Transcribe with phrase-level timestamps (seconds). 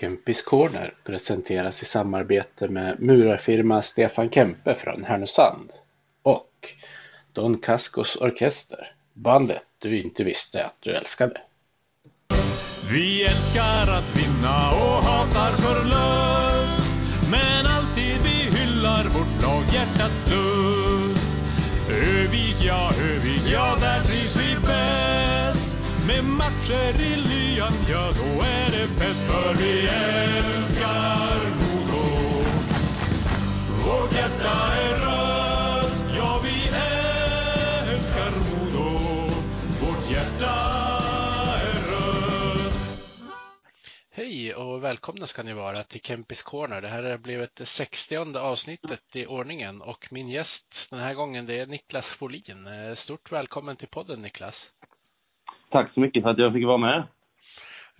[0.00, 5.70] Kempis Corner presenteras i samarbete med murarfirma Stefan Kempe från Härnösand
[6.22, 6.68] och
[7.32, 11.40] Don Cascos Orkester, bandet du inte visste att du älskade.
[12.92, 16.94] Vi älskar att vinna och hatar förlust
[17.30, 21.36] Men alltid vi hyllar vårt lag hjärtats lust
[21.90, 25.76] Övik, ja, Övik, ja, där trivs vi bäst
[26.06, 32.04] Med matcher i lyan, ja, då är fett För vi älskar Modo
[33.84, 36.64] Vårt hjärta är rött, ja, vi
[37.90, 38.88] älskar Modo
[39.80, 40.54] Vårt hjärta
[41.62, 42.74] är rött
[44.10, 46.82] Hej och välkomna ska ni vara till Kempis Corner.
[46.82, 51.46] Det här har blivit det 60 avsnittet i ordningen och min gäst den här gången
[51.46, 52.66] det är Niklas Folin.
[52.66, 54.72] Eh, Stort välkommen till podden Niklas.
[55.70, 57.06] Tack så mycket för att jag fick vara med.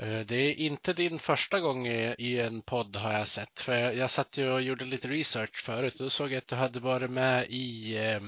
[0.02, 1.86] Eh, Det är inte din första gång
[2.18, 3.60] i en podd har jag sett.
[3.60, 6.80] För jag, satt ju och gjorde lite research förut då såg jag att du hade
[6.80, 8.20] varit med i eh,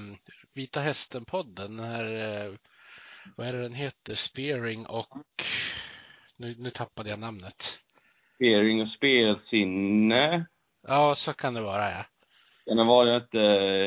[0.53, 1.77] Vita Hästen-podden.
[1.77, 2.51] Den här, eh,
[3.37, 4.15] vad är det den heter?
[4.15, 5.07] Spearing och...
[6.37, 7.79] Nu, nu tappade jag namnet.
[8.35, 10.45] Spearing och spelsinne.
[10.87, 12.05] Ja, så kan det vara ja.
[12.65, 13.41] Den var jag inte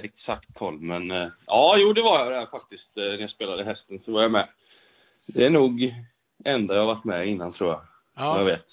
[0.05, 2.91] exakt koll, men eh, ja, jo, det var jag där faktiskt.
[2.95, 4.49] När jag spelade hästen så var jag med.
[5.27, 5.95] Det är nog
[6.45, 7.87] enda jag varit med innan, tror jag.
[8.17, 8.39] Ja.
[8.39, 8.65] Jag vet.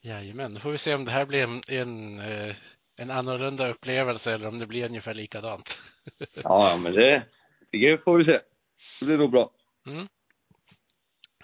[0.00, 2.56] Jajamän, då får vi se om det här blir en, en, eh,
[2.98, 5.80] en annorlunda upplevelse eller om det blir ungefär likadant.
[6.34, 7.26] Ja, ja, men det,
[7.72, 8.40] det får vi se.
[9.00, 9.50] Det blir nog bra.
[9.86, 10.08] Mm.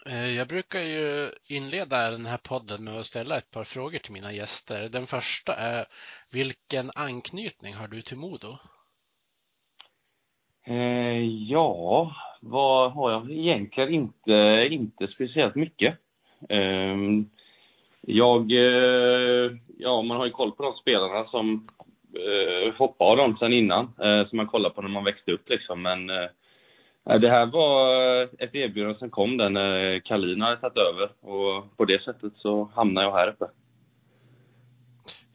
[0.07, 4.13] Eh, Jag brukar ju inleda den här podden med att ställa ett par frågor till
[4.13, 4.89] mina gäster.
[4.89, 5.87] Den första är,
[6.31, 8.59] vilken anknytning har du till Modo?
[10.65, 13.31] Eh, ja, vad har jag?
[13.31, 15.99] Egentligen inte, inte speciellt mycket.
[16.49, 16.97] Eh,
[18.01, 21.69] jag, eh, ja, man har ju koll på de spelarna som
[22.15, 25.49] eh, hoppar av dem sen innan, eh, som man kollar på när man växte upp
[25.49, 25.83] liksom.
[25.83, 31.09] Men eh, det här var ett erbjudande som kom där när Kalina hade tagit över
[31.21, 33.45] och på det sättet så hamnade jag här uppe.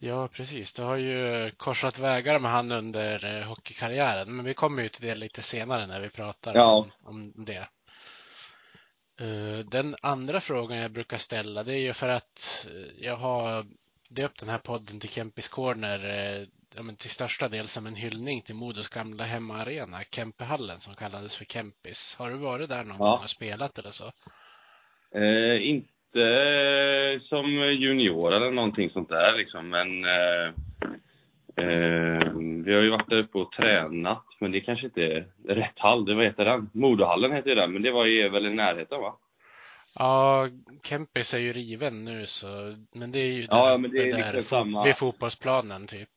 [0.02, 0.74] Ja, precis.
[0.74, 5.08] Du har ju korsat vägar med han under eh, hockeykarriären, men vi kommer ju till
[5.08, 6.72] det lite senare när vi pratar Ja.
[6.74, 7.68] om, om det.
[9.20, 13.66] Eh, Den andra frågan jag brukar ställa, det är ju för att eh, jag har
[14.10, 18.42] döpt den här podden till Kempis Corner ja, men till största del som en hyllning
[18.42, 22.16] till Modos gamla hemmaarena, Kempehallen som kallades för Kempis.
[22.20, 23.12] Har du varit där någon Ja.
[23.12, 24.12] gång och spelat eller så?
[25.16, 25.90] Eh, inte
[27.30, 30.48] som junior eller någonting sånt där liksom, men eh,
[31.56, 32.34] eh,
[32.66, 36.06] vi har ju varit där uppe och tränat, men det kanske inte är rätt hall.
[36.06, 36.70] Det, vad heter den?
[36.74, 39.16] Modohallen heter den, men det var ju väl i närheten va?
[39.96, 40.48] Ja,
[40.84, 42.48] Kempis är ju riven nu så,
[42.92, 46.10] men det är ju Ja, där, men det är liksom där, samma- vid fotbollsplanen typ.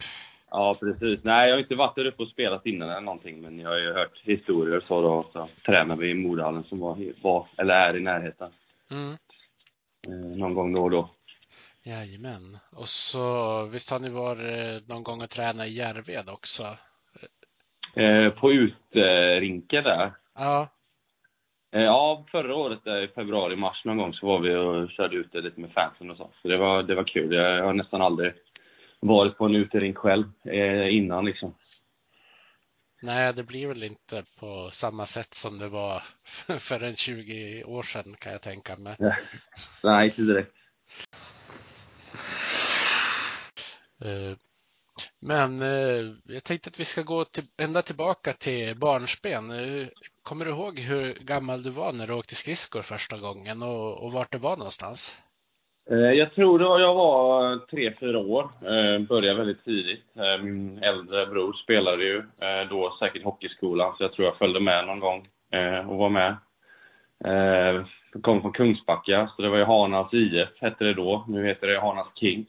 [0.50, 1.24] Ja, precis.
[1.24, 3.78] Nej, jag har inte varit där uppe och spelat innan eller någonting, men jag har
[3.78, 5.26] ju hört historier så då.
[5.32, 8.50] Så tränade vi i Modohallen som var, var, eller är i närheten.
[8.90, 9.16] Mm.
[10.08, 11.10] Eh, någon gång då och då.
[11.82, 12.58] Jajamän.
[12.70, 16.62] Och så visst har ni varit någon gång och tränat i Järved också?
[17.94, 20.12] Eh, på utrinken där.
[20.34, 20.68] Ja,
[21.74, 25.40] Eh, Ja, förra året i februari, mars någon gång så var vi och körde ute
[25.40, 26.30] lite med fansen och så.
[26.42, 27.34] Så det var, det var kul.
[27.34, 28.32] Jag har nästan aldrig
[29.00, 31.54] varit på en uterink själv eh, innan liksom.
[33.02, 36.02] Nej det blir väl inte på samma sätt som det var
[36.58, 38.96] för en 20 år sedan kan jag tänka mig.
[39.82, 40.52] Nej, inte direkt.
[44.04, 44.36] Eh,
[45.20, 49.50] Men eh, jag tänkte att vi ska gå till, ända tillbaka till barnsben.
[49.50, 49.88] Eh,
[50.22, 54.12] Kommer du ihåg hur gammal du var när du åkte skridskor första gången och, och
[54.12, 55.16] vart det var någonstans?
[55.90, 58.42] Eh, Jag tror det var, jag var tre, fyra år.
[58.42, 60.04] Eh, började väldigt tidigt.
[60.16, 64.60] Eh, min äldre bror spelade ju eh, då säkert hockeyskolan, så jag tror jag följde
[64.60, 66.36] med någon gång eh, och var med.
[67.24, 71.24] Eh, jag kom från Kungsbacka, så det var ju Hanas IF hette det då.
[71.28, 72.48] Nu heter det Hanas Kings.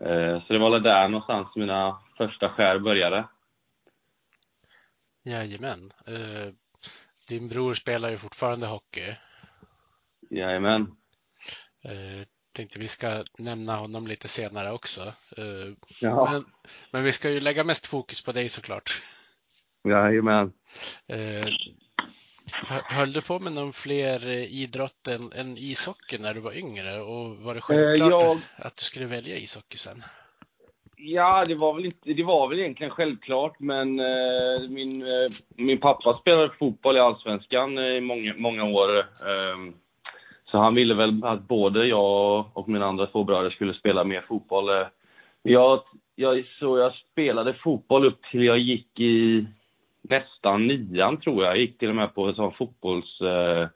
[0.00, 3.24] Eh, så det var väl där någonstans mina första skär började.
[5.24, 5.92] Jajamän.
[6.06, 6.52] Eh,
[7.28, 9.16] Din bror spelar ju fortfarande hockey.
[10.30, 10.96] Jajamän.
[11.84, 15.00] Eh, Tänkte vi ska nämna honom lite senare också.
[15.36, 15.44] Eh,
[16.00, 16.28] Ja.
[16.32, 16.44] Men,
[16.90, 19.02] men vi ska ju lägga mest fokus på dig såklart.
[19.88, 20.52] Jajamän.
[21.06, 21.48] Eh,
[22.52, 26.52] hö- Höll du på med någon fler eh, idrott än, än ishockey när du var
[26.58, 27.00] yngre?
[27.00, 30.04] Och var det självklart jag- att du skulle välja ishockey sen?
[30.96, 35.80] Ja, det var väl inte, det var väl egentligen självklart, men eh, min, eh, min
[35.80, 38.98] pappa spelade fotboll i Allsvenskan eh, i många, många år.
[38.98, 39.56] Eh,
[40.56, 44.20] så han ville väl att både jag och mina andra två bröder skulle spela mer
[44.28, 44.68] fotboll.
[44.68, 44.86] Eh,
[45.42, 45.80] jag,
[46.14, 49.46] jag, så jag spelade fotboll upp till jag gick i
[50.02, 51.52] nästan nian, tror jag.
[51.52, 53.68] Jag gick till och med på en sån fotbolls, eh,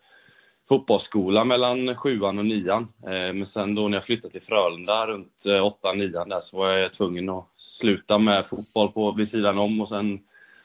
[0.68, 2.88] fotbollsskola mellan sjuan och nian.
[3.02, 6.56] Eh, men sen då när jag flyttade till Frölunda runt eh, åttan, nian där så
[6.56, 7.46] var jag tvungen att
[7.80, 10.20] sluta med fotboll på, vid sidan om och sen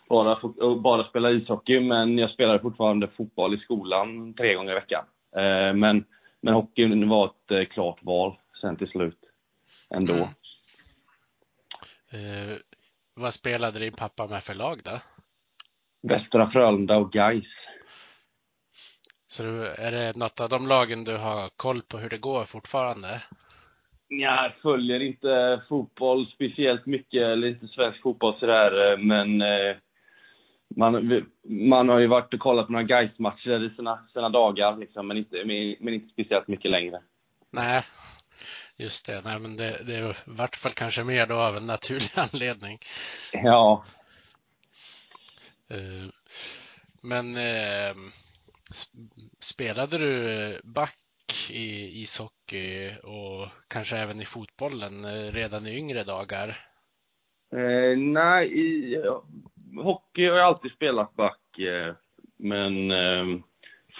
[0.09, 0.37] bara,
[0.75, 1.79] bara spela ishockey.
[1.79, 5.05] Men jag spelade fortfarande fotboll i skolan tre gånger i veckan.
[5.35, 6.05] Eh, men,
[6.41, 9.19] men hockeyn var ett eh, klart val sen till slut
[9.89, 10.13] ändå.
[10.13, 10.29] Mm.
[12.11, 12.57] Eh,
[13.13, 14.99] vad spelade din pappa med för lag då?
[16.07, 17.45] Västra Frölunda och Gais.
[19.27, 19.43] Så
[19.77, 23.21] är det något av de lagen du har koll på hur det går fortfarande?
[24.07, 29.41] Ja, jag följer inte fotboll speciellt mycket, eller inte svensk fotboll sådär, men
[30.75, 35.07] man, man har ju varit och kollat på några Gais-matcher i sina, sina dagar, liksom,
[35.07, 35.45] men, inte,
[35.79, 37.01] men inte speciellt mycket längre.
[37.51, 37.83] Nej,
[38.77, 39.21] just det.
[39.21, 42.79] Nej, men det, det vart väl kanske mer då av en naturlig anledning.
[43.31, 43.85] Ja.
[45.71, 46.09] Uh,
[47.01, 47.95] men uh,
[49.39, 50.99] spelade du back
[51.49, 56.74] i ishockey och kanske även i fotbollen uh, redan i yngre dagar?
[57.55, 58.97] Eh, nej, i,
[59.83, 61.93] hockey har jag alltid spelat back, eh,
[62.37, 63.39] men eh,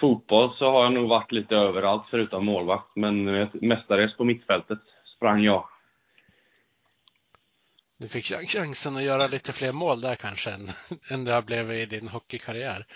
[0.00, 2.96] fotboll så har jag nog varit lite överallt förutom målvakt.
[2.96, 4.78] Men mestadels på mittfältet
[5.16, 5.68] sprang jag.
[7.98, 10.68] Du fick chansen att göra lite fler mål där kanske än,
[11.10, 12.86] än det har blivit i din hockeykarriär.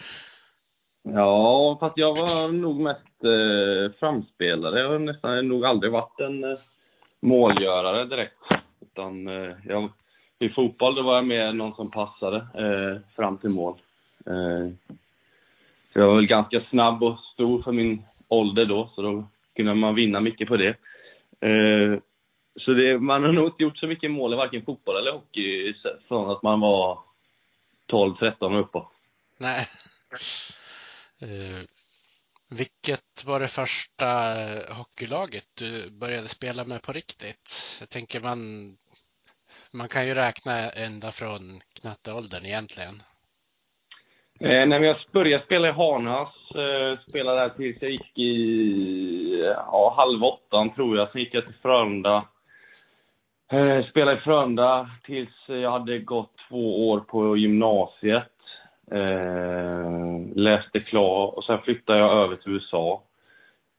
[1.02, 4.80] Ja, fast jag var nog mest eh, framspelare.
[4.80, 6.58] Jag har nästan nog aldrig varit en eh,
[7.20, 8.38] målgörare direkt.
[8.80, 9.92] Utan eh, jag
[10.40, 13.80] i fotboll då var jag mer någon som passade eh, fram till mål.
[14.26, 14.72] Eh,
[15.92, 19.24] så jag var väl ganska snabb och stor för min ålder då, så då
[19.56, 20.76] kunde man vinna mycket på det.
[21.40, 21.98] Eh,
[22.60, 25.74] så det, man har nog inte gjort så mycket mål i varken fotboll eller hockey
[26.08, 26.98] från att man var
[27.86, 28.88] 12, 13 och uppåt.
[29.38, 29.66] Nej.
[31.22, 31.64] Uh,
[32.48, 34.34] vilket var det första
[34.74, 37.76] hockeylaget du började spela med på riktigt?
[37.80, 38.76] Jag tänker man
[39.72, 43.02] man kan ju räkna ända från knatteåldern egentligen.
[44.40, 49.94] Eh, när jag började spela i Hanas, eh, spelade där tills jag gick i ja,
[49.96, 51.12] halv åttan tror jag.
[51.12, 52.24] Sen gick jag till Frölunda.
[53.52, 58.32] Eh, spelade i Frölunda tills jag hade gått två år på gymnasiet.
[58.92, 59.90] Eh,
[60.34, 63.02] läste klar och sen flyttade jag över till USA.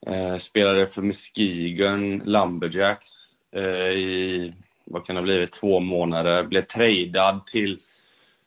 [0.07, 3.05] Eh, spelade för Muskegon Lumberjacks
[3.55, 4.53] eh, i
[4.91, 6.43] vad kan det ha blivit, två månader.
[6.43, 7.79] Blev tradad till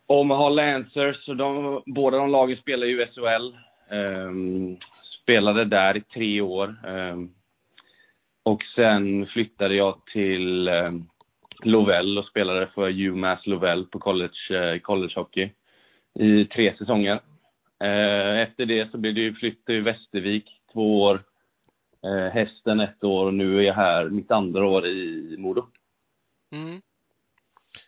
[0.07, 1.29] Omaha Lancers.
[1.29, 3.55] Och de, båda de lagen spelar ju i SHL.
[3.91, 4.77] Um, ehm,
[5.23, 6.77] spelade där i tre år.
[6.87, 7.35] Um,
[8.43, 11.09] och sen flyttade jag till um,
[11.63, 15.51] Lovell och spelade för UMass Lovell på college, uh, college hockey
[16.15, 17.21] i tre säsonger.
[17.85, 21.21] Uh, efter det så blev det ju flytt till Västervik två år,
[22.07, 25.67] uh, Hästen ett år och nu är jag här mitt andra år i Modo.
[26.55, 26.81] Mm.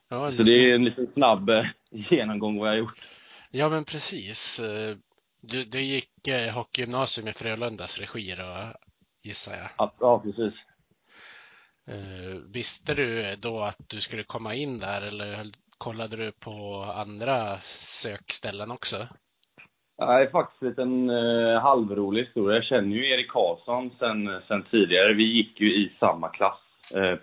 [0.08, 3.08] Ja, så det är en liten snabb eh, genomgång vad jag har gjort.
[3.50, 4.60] Ja, men precis.
[4.60, 4.96] Eh,
[5.42, 8.72] du, du gick eh, hockeygymnasium i Frölundas regi då,
[9.24, 9.68] gissar jag?
[9.78, 10.54] Ja, ja, precis.
[12.54, 15.46] Visste du då att du skulle komma in där eller
[15.78, 17.56] kollade du på andra
[18.02, 19.08] sökställen också?
[19.96, 22.56] Ja, det är faktiskt en uh, halvrolig historia.
[22.56, 25.14] Jag känner ju Erik Karlsson sen, sen tidigare.
[25.14, 26.65] Vi gick ju i samma klass Eh,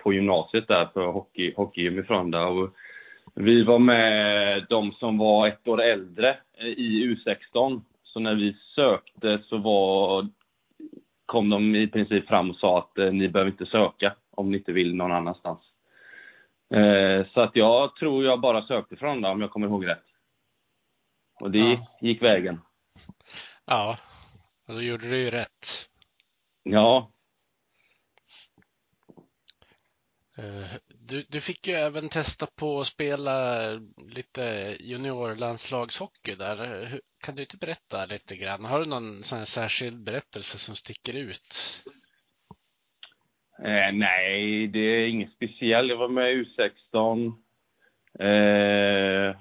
[0.03, 2.47] på gymnasiet där på hockey, hockeygym i Frölunda.
[2.47, 2.75] Och
[3.35, 7.81] vi var med de som var ett år äldre eh, i U16.
[8.03, 10.27] Så när vi sökte så var,
[11.25, 14.57] kom de i princip fram och sa att eh, ni behöver inte söka om ni
[14.57, 15.59] inte vill någon annanstans.
[17.33, 20.03] Så att jag tror jag bara sökte Frölunda om jag kommer ihåg rätt.
[21.39, 21.87] Och det ja.
[22.01, 22.61] gick vägen.
[23.65, 23.97] Ja,
[24.67, 25.89] då gjorde du ju rätt.
[26.63, 27.13] Ja,
[30.22, 33.63] Eh, Eh, du, du fick ju även testa på att spela
[34.07, 36.89] lite juniorlandslagshockey där.
[37.23, 38.65] Kan du inte berätta lite grann?
[38.65, 41.83] Har du någon sån särskild berättelse som sticker ut?
[43.59, 45.89] Eh, nej, det är inget speciellt.
[45.89, 47.27] Jag var med i U16.
[48.19, 49.35] Eh,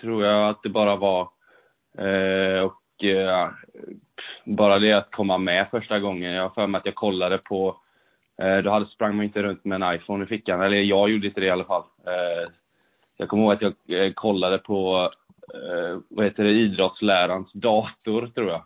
[0.00, 1.28] tror jag att det bara var.
[1.98, 3.50] Eh, och eh,
[4.44, 6.32] bara det att komma med första gången.
[6.32, 7.83] Jag har för mig att jag kollade på
[8.42, 11.26] Eh, då hade, sprang man inte runt med en iPhone i fickan, eller jag gjorde
[11.26, 11.82] inte det i alla fall.
[12.06, 12.50] Eh,
[13.16, 15.10] jag kommer ihåg att jag eh, kollade på,
[16.08, 18.62] vad heter det, idrottslärarens dator, tror jag.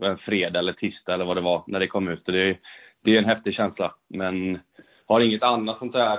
[0.00, 2.26] en fredag eller tisdag eller vad det var när det kom ut.
[2.26, 2.58] Det,
[3.04, 3.94] det är en häftig känsla.
[4.08, 4.58] Men
[5.06, 6.18] har inget annat sånt där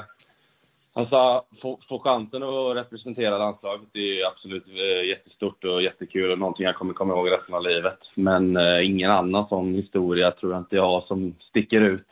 [0.99, 6.39] Alltså, få, få chansen att representera landslaget det är absolut eh, jättestort och jättekul och
[6.39, 7.99] någonting jag kommer komma ihåg resten av livet.
[8.15, 12.07] Men eh, ingen annan sån historia tror jag inte jag har som sticker ut.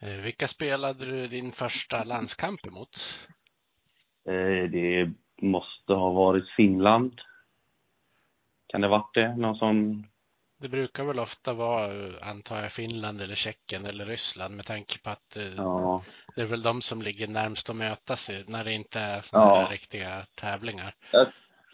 [0.00, 2.96] Eh, vilka spelade du din första landskamp emot?
[4.28, 5.10] Eh, det
[5.42, 7.20] måste ha varit Finland.
[8.66, 9.36] Kan det varit det?
[9.36, 10.06] Någon sån
[10.58, 11.90] det brukar väl ofta vara,
[12.22, 16.02] antar jag, Finland eller Tjeckien eller Ryssland med tanke på att eh, ja.
[16.36, 19.68] det är väl de som ligger närmst att mötas när det inte är sådana ja.
[19.70, 20.08] riktiga
[20.40, 20.94] tävlingar.
[21.10, 21.26] Jag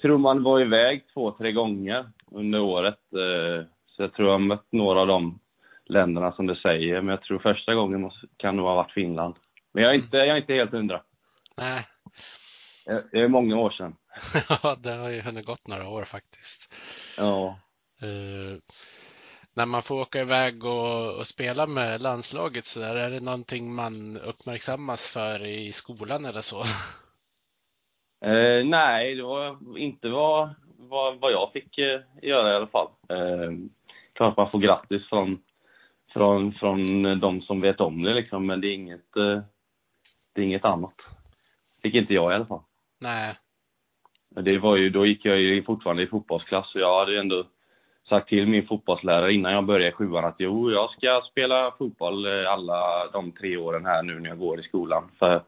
[0.03, 2.99] tror man var iväg två, tre gånger under året.
[3.12, 5.39] Eh, så jag tror jag har mött några av de
[5.85, 7.01] länderna som du säger.
[7.01, 9.35] Men jag tror första gången kan nog ha varit Finland.
[9.73, 11.03] Men jag är inte, jag är inte helt hundra.
[11.57, 11.87] Nej.
[13.12, 13.97] Det är många år sedan.
[14.49, 16.75] ja, det har ju hunnit gått några år faktiskt.
[17.17, 17.59] Ja.
[18.02, 18.59] Uh,
[19.54, 23.75] när man får åka iväg och, och, spela med landslaget så där, är det någonting
[23.75, 26.62] man uppmärksammas för i skolan eller så?
[28.26, 32.88] Uh, nej, det var inte vad, vad, vad jag fick uh, göra i alla fall.
[33.12, 33.52] Uh,
[34.12, 35.42] klart man får grattis från,
[36.12, 39.12] från, från de som vet om det liksom, men det är inget,
[40.35, 40.94] det är inget annat.
[41.82, 42.62] Fick inte jag i alla fall.
[43.00, 43.35] Nej.
[44.35, 47.44] Det var ju, då gick jag ju fortfarande i fotbollsklass och jag hade ju ändå
[48.12, 52.26] sagt till min fotbollslärare innan jag började i sjuan att jo, jag ska spela fotboll
[52.26, 55.04] eh, alla de tre åren här nu när jag går i skolan.
[55.19, 55.42] För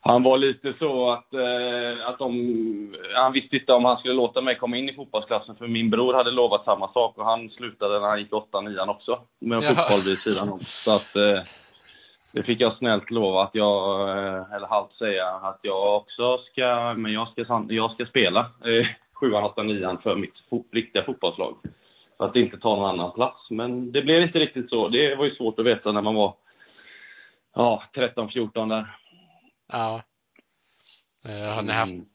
[0.00, 4.40] han var lite så att, eh, att de, han visste inte om han skulle låta
[4.40, 8.00] mig komma in i fotbollsklassen för min bror hade lovat samma sak och han slutade
[8.00, 9.74] när han gick åtta, nian också med Jaha.
[9.74, 10.60] fotboll vid sidan om.
[10.60, 11.42] Så att eh,
[12.32, 14.00] det fick jag snällt lova att jag,
[14.54, 18.46] eller halvt säga, att jag också ska, men jag ska, jag ska spela
[19.20, 21.56] sjuan, åttan, nian för mitt fo riktiga fotbollslag.
[22.18, 23.50] För att inte ta någon annan plats.
[23.50, 24.88] Men det blev inte riktigt så.
[24.88, 26.34] Det var ju svårt att veta när man var
[27.54, 28.96] ja, 13, 14 där.
[29.72, 30.02] Ja.
[31.28, 32.06] Uh, har ni haft, mm.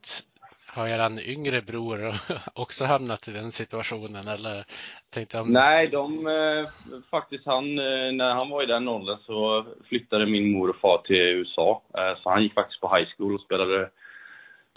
[0.67, 2.00] har eran yngre bror
[2.55, 4.65] också hamnat i den situationen eller?
[5.13, 5.53] Tänkte om...
[5.53, 6.70] Nej, de, eh,
[7.12, 10.98] faktiskt han, eh, när han var i den åldern så flyttade min mor och far
[10.98, 11.81] till USA.
[11.98, 13.89] Eh, så han gick faktiskt på high school och spelade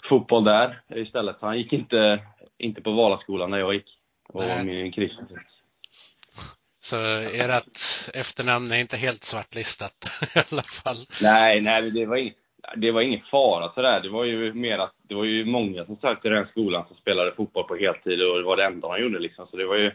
[0.09, 1.35] fotboll där istället.
[1.41, 2.19] Han gick inte,
[2.57, 3.94] inte på Valaskolan när jag gick
[4.27, 4.65] och Nej.
[4.65, 5.27] min kristen.
[6.81, 6.97] Så
[7.33, 7.79] ert
[8.13, 9.93] efternamn är inte helt svartlistat
[10.35, 11.05] i alla fall?
[11.21, 12.33] Nej, nej, det var, ing,
[12.75, 14.01] det var ingen fara sådär.
[14.01, 17.31] Det var ju mer att det var ju många som sökte den skolan som spelade
[17.31, 19.47] fotboll på heltid och det var det enda de gjorde liksom.
[19.47, 19.91] Så det var ju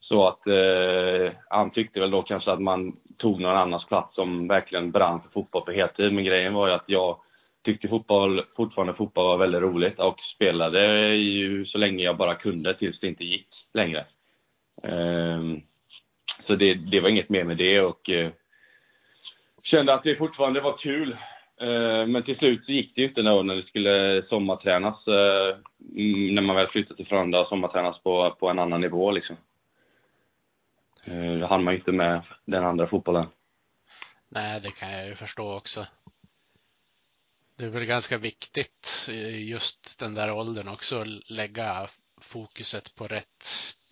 [0.00, 4.48] så att eh, han tyckte väl då kanske att man tog någon annans plats som
[4.48, 6.12] verkligen brann för fotboll på heltid.
[6.12, 7.18] Men grejen var ju att jag
[7.64, 12.74] tyckte fotboll, fortfarande fotboll var väldigt roligt och spelade ju så länge jag bara kunde
[12.74, 14.06] tills det inte gick längre.
[14.82, 15.60] Ehm,
[16.46, 18.32] så det, det, var inget mer med det och eh,
[19.62, 21.16] kände att det fortfarande var kul.
[21.60, 25.56] Ehm, men till slut så gick det ju inte när det skulle sommartränas, eh,
[26.32, 29.36] när man väl flyttade till Frölunda och sommartränas på, på en annan nivå liksom.
[31.04, 33.26] Ehm, då hann man ju inte med den andra fotbollen.
[34.28, 35.86] Nej, det kan jag ju förstå också.
[37.58, 41.88] Det är väl ganska viktigt just den där åldern också, lägga
[42.32, 43.42] fokuset på rätt,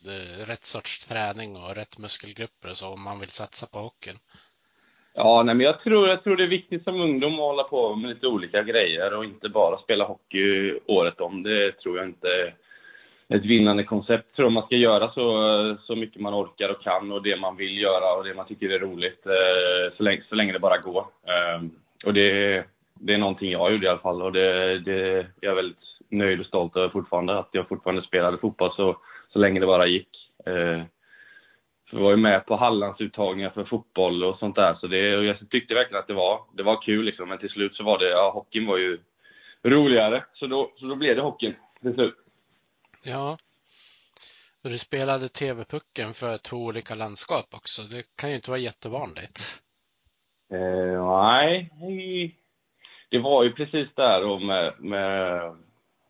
[0.07, 4.19] eh, rätt sorts träning och rätt muskelgrupper och så om man vill satsa på hockeyn.
[5.15, 7.95] Ja, nej, men jag tror, jag tror det är viktigt som ungdom att hålla på
[7.97, 11.43] med lite olika grejer och inte bara spela hockey året om.
[11.43, 12.55] Det tror jag inte är
[13.37, 14.27] ett vinnande koncept.
[14.29, 17.57] Jag tror man ska göra så, så mycket man orkar och kan och det man
[17.57, 20.79] vill göra och det man tycker är roligt eh, så länge, så länge det bara
[20.79, 21.05] går.
[21.27, 21.63] Eh,
[22.05, 25.55] och det, det är någonting jag gjorde i alla fall och det, det är jag
[25.55, 27.39] väldigt nöjd och stolt över fortfarande.
[27.39, 28.97] Att jag fortfarande spelade fotboll så,
[29.33, 30.09] så länge det bara gick.
[30.47, 30.85] Eh,
[31.91, 34.75] för jag var ju med på Hallandsuttagningar för fotboll och sånt där.
[34.81, 37.29] Så det, och jag tyckte verkligen att det var, det var kul liksom.
[37.29, 38.99] Men till slut så var det, ja hockeyn var ju
[39.63, 40.25] roligare.
[40.35, 42.15] Så då, så då blev det hockeyn till slut.
[43.05, 43.39] Ja.
[44.65, 47.83] Och du spelade TV-pucken för två olika landskap också.
[47.83, 49.63] Det kan ju inte vara jättevanligt.
[50.53, 51.71] Eh, nej,
[53.11, 55.41] det var ju precis där då med, med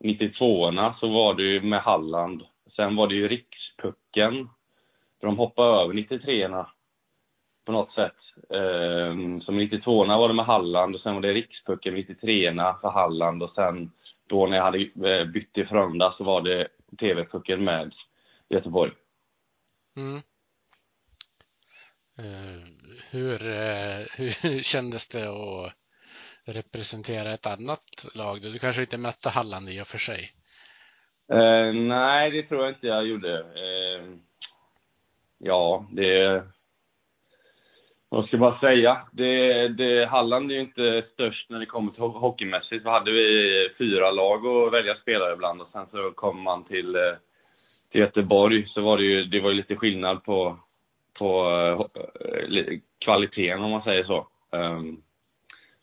[0.03, 2.43] 92orna så var det ju med Halland.
[2.77, 4.49] Sen var det ju Rikspucken.
[5.21, 6.67] De hoppade över 93orna
[7.65, 8.17] på något sätt.
[8.51, 13.43] Ehm, så 92orna var det med Halland och sen var det Rikspucken 93orna för Halland
[13.43, 13.93] och sen
[14.27, 16.69] då när jag hade eh, bytt till Frölunda så var det
[17.01, 17.93] TV-pucken med
[18.49, 18.93] Göteborg.
[19.97, 20.23] Mm.
[22.19, 22.65] Uh,
[23.11, 24.07] hur, uh,
[24.43, 25.73] hur kändes det att
[26.47, 28.43] representera ett annat lag?
[28.43, 30.33] Du kanske inte mötte Halland i och för sig?
[31.33, 33.39] Eh, nej, det tror jag inte jag gjorde.
[33.39, 34.05] Eh,
[35.39, 36.43] ja, det...
[38.09, 39.01] Vad ska man säga?
[39.13, 42.85] Det, det, Halland är ju inte störst när det kommer till hockeymässigt.
[42.85, 46.97] Vi hade vi fyra lag att välja spelare ibland och sen så kom man till,
[46.97, 47.15] eh,
[47.91, 50.59] till Göteborg så var det ju, det var ju lite skillnad på,
[51.19, 54.29] på eh, eh, kvaliteten om man säger så.
[54.51, 55.12] Um, så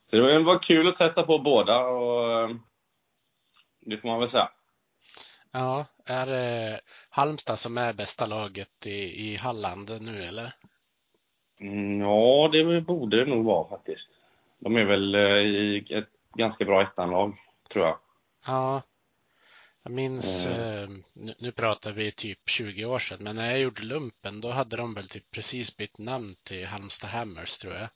[0.10, 2.62] det var, kul att testa på båda och um,
[3.82, 4.50] det får man väl säga.
[5.52, 10.56] Ja, är det Halmstad som är bästa laget i, i Halland nu eller?
[11.60, 14.08] Mm, ja, det borde det nog vara faktiskt.
[14.60, 17.38] De är väl eh, i ett ganska bra ettanlag,
[17.74, 17.98] tror jag.
[18.48, 18.82] Ja.
[19.84, 21.04] Jag minns, mm.
[21.14, 24.78] nu, nu pratar vi typ 20 år sedan, men när jag gjorde lumpen då hade
[24.78, 27.90] de väl typ precis bytt namn till Halmstad Hammers tror jag.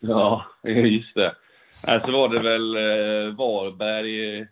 [0.00, 1.34] Ja, just det.
[1.80, 4.46] Så var det väl eh, Varberg,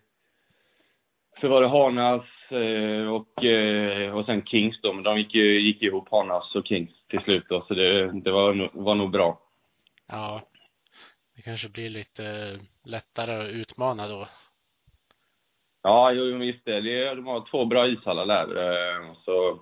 [1.41, 5.81] så var det Harnas eh, och, eh, och sen Kings då, men de gick, gick
[5.81, 9.39] ihop, Harnas och Kings, till slut då, så det, det var, var nog bra.
[10.07, 10.41] Ja,
[11.35, 14.27] det kanske blir lite lättare att utmana då.
[15.83, 17.15] Ja, jo, visst det.
[17.15, 18.47] de har två bra ishallar där.
[18.47, 19.59] Eh, så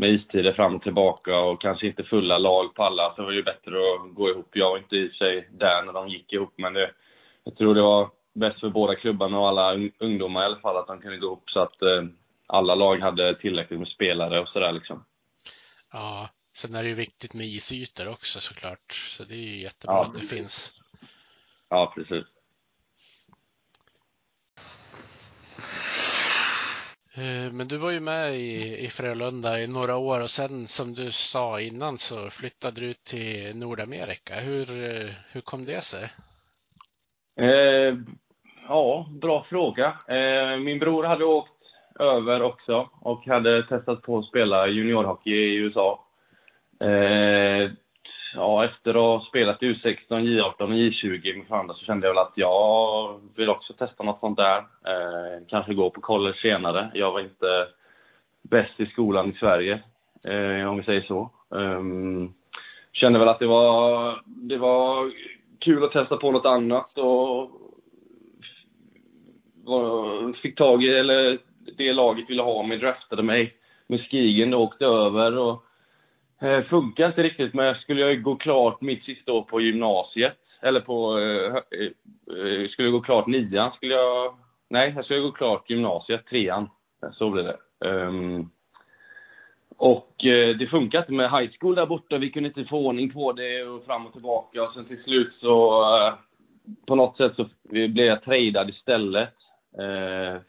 [0.00, 3.36] med istider fram och tillbaka och kanske inte fulla lag på alla, så var det
[3.36, 4.48] ju bättre att gå ihop.
[4.52, 6.90] Jag var inte i sig där när de gick ihop, men det,
[7.44, 10.86] jag tror det var bäst för båda klubbarna och alla ungdomar i alla fall att
[10.86, 12.04] de kunde gå ihop så att eh,
[12.46, 15.04] alla lag hade tillräckligt med spelare och sådär liksom.
[15.92, 19.94] Ja, sen är det ju viktigt med isytor också såklart, så det är ju jättebra
[19.94, 20.72] ja, att det finns.
[21.68, 22.24] Ja, precis.
[27.14, 30.94] Eh, men du var ju med i, i Frölunda i några år och sen som
[30.94, 34.34] du sa innan så flyttade du till Nordamerika.
[34.40, 36.04] Hur, eh, hur kom det sig?
[37.40, 37.98] Eh,
[38.68, 39.86] ja, bra fråga.
[40.08, 41.52] Eh, min bror hade åkt
[41.98, 46.04] över också och hade testat på att spela juniorhockey i USA.
[46.80, 47.70] Eh,
[48.34, 52.22] ja, efter att ha spelat U16, J18 och J20 med andra så kände jag väl
[52.22, 54.58] att jag vill också testa något sånt där.
[54.58, 56.90] Eh, kanske gå på college senare.
[56.94, 57.68] Jag var inte
[58.42, 59.80] bäst i skolan i Sverige,
[60.28, 61.30] eh, om vi säger så.
[61.48, 62.34] Um,
[62.92, 65.12] kände väl att det var, det var
[65.58, 67.50] kul att testa på något annat och
[70.42, 71.38] fick tag i, eller
[71.78, 73.54] det laget ville ha mig, draftade mig.
[73.86, 75.64] med Skigen, åkte över och
[76.40, 80.80] eh, funkar inte riktigt, men skulle jag gå klart mitt sista år på gymnasiet, eller
[80.80, 81.86] på, eh, eh,
[82.36, 84.34] eh, skulle jag gå klart nian, skulle jag,
[84.70, 86.68] nej, jag skulle gå klart gymnasiet, trean.
[87.12, 87.88] Så blev det.
[87.88, 88.50] Um,
[89.76, 92.18] och eh, det funkade inte med high school där borta.
[92.18, 94.62] Vi kunde inte få ordning på det och fram och tillbaka.
[94.62, 96.14] Och sen till slut så, eh,
[96.86, 99.34] på något sätt så blev jag tradad istället.
[99.78, 100.40] Eh,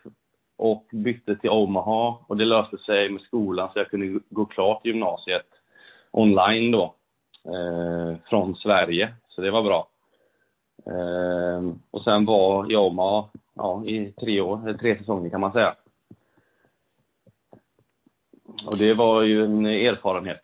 [0.57, 2.17] och bytte till Omaha.
[2.27, 5.47] Och det löste sig med skolan så jag kunde gå klart gymnasiet
[6.11, 6.95] online då.
[7.45, 9.15] Eh, från Sverige.
[9.27, 9.89] Så det var bra.
[10.85, 15.75] Eh, och sen var Omaha ja, i tre år, tre säsonger kan man säga.
[18.65, 20.41] Och det var ju en erfarenhet.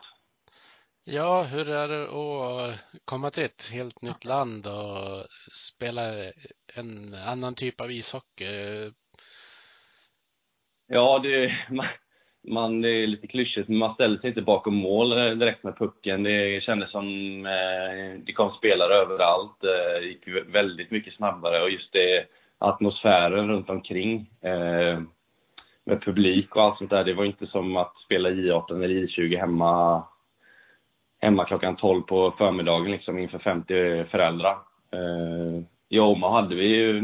[1.04, 6.02] Ja, hur är det att komma till ett helt nytt land och spela
[6.74, 8.44] en annan typ av ishockey?
[10.86, 11.50] Ja, det,
[12.42, 16.22] man, det är lite klyschigt, men man ställde sig inte bakom mål direkt med pucken.
[16.22, 17.06] Det kändes som
[17.46, 19.60] eh, det kom spelare överallt.
[19.60, 22.26] Det eh, gick väldigt mycket snabbare och just det
[22.58, 25.00] atmosfären runt omkring eh,
[25.84, 27.04] med publik och allt sånt där.
[27.04, 30.02] Det var inte som att spela J18 eller J20 hemma,
[31.20, 34.58] hemma klockan 12 på förmiddagen liksom inför 50 föräldrar.
[34.92, 37.02] Eh, I Omaha hade vi ju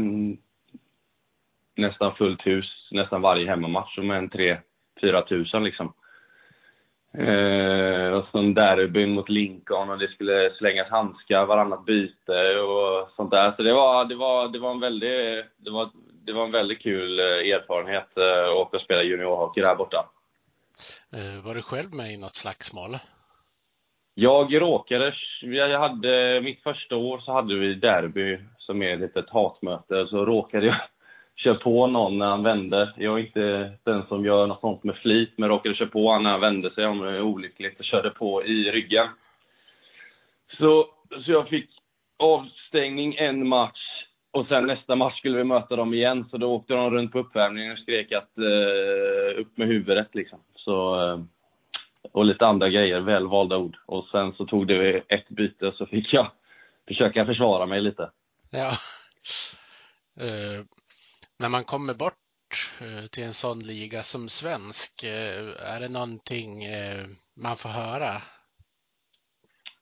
[1.75, 4.57] nästan fullt hus nästan varje hemmamatch med en tre
[5.11, 5.93] 4000 liksom.
[7.17, 13.31] Eh, och sen derbyn mot Lincoln och det skulle slängas handskar varannat byte och sånt
[13.31, 13.53] där.
[13.57, 15.89] Så det var, det var, det var, en, väldigt, det var,
[16.25, 20.05] det var en väldigt kul eh, erfarenhet eh, att åka och spela juniorhockey där borta.
[21.13, 22.97] Eh, var du själv med i något slagsmål?
[24.13, 29.29] Jag råkade, jag hade, mitt första år så hade vi derby som är ett litet
[29.29, 30.75] hatmöte, så råkade jag
[31.35, 32.93] köra på någon när han vände.
[32.97, 36.23] Jag är inte den som gör något sånt med flit, men råkade köra på honom
[36.23, 39.07] när han vände sig om det olyckligt och körde på i ryggen.
[40.57, 40.87] Så,
[41.25, 41.69] så jag fick
[42.17, 46.73] avstängning en match och sen nästa match skulle vi möta dem igen, så då åkte
[46.73, 50.39] de runt på uppvärmningen och skrek att eh, upp med huvudet liksom.
[50.55, 51.19] Så, eh,
[52.11, 53.77] och lite andra grejer, väl valda ord.
[53.85, 56.31] Och sen så tog det ett byte så fick jag
[56.87, 58.09] försöka försvara mig lite.
[58.51, 58.71] Ja.
[60.21, 60.65] Uh,
[61.39, 62.13] när man kommer bort
[62.81, 68.11] eh, till en sån liga som svensk, eh, är det någonting eh, man får höra?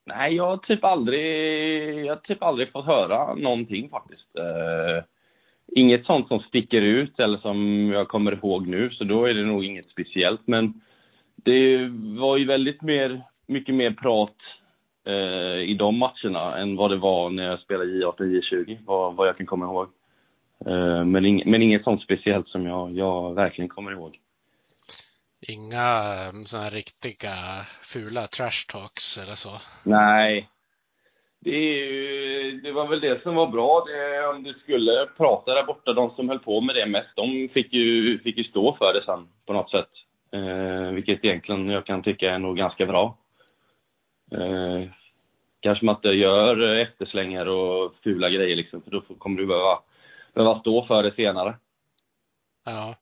[0.06, 4.28] Nej, jag har typ aldrig, jag har typ aldrig fått höra någonting faktiskt.
[5.76, 9.46] Inget sånt som sticker ut eller som jag kommer ihåg nu, så då är det
[9.46, 10.42] nog inget speciellt.
[10.48, 10.82] Men
[11.36, 11.90] det
[12.20, 14.36] var ju väldigt mer, mycket mer prat
[15.66, 19.38] i de matcherna än vad det var när jag spelade J18 J20, vad, vad jag
[19.38, 19.88] kan komma ihåg.
[20.68, 24.20] Eh, men, ing, men inget sånt speciellt som jag, jag verkligen kommer ihåg.
[25.48, 27.36] Inga um, sådana riktiga
[27.82, 29.52] fula trash talks eller så?
[29.84, 30.50] Nej.
[31.40, 33.86] Det, ju, det, var väl det som var bra.
[33.88, 37.50] Det, om du skulle prata där borta, de som höll på med det mest, de
[37.54, 39.90] fick ju, fick ju stå för det sen på något sätt.
[40.32, 43.18] Eh, vilket egentligen jag kan tycka är nog ganska bra.
[44.32, 44.90] Eh,
[45.60, 49.80] kanske man inte gör efterslängar och fula grejer liksom, för då kommer du behöva,
[50.34, 51.58] behöva stå för det senare.
[52.66, 52.96] Ja.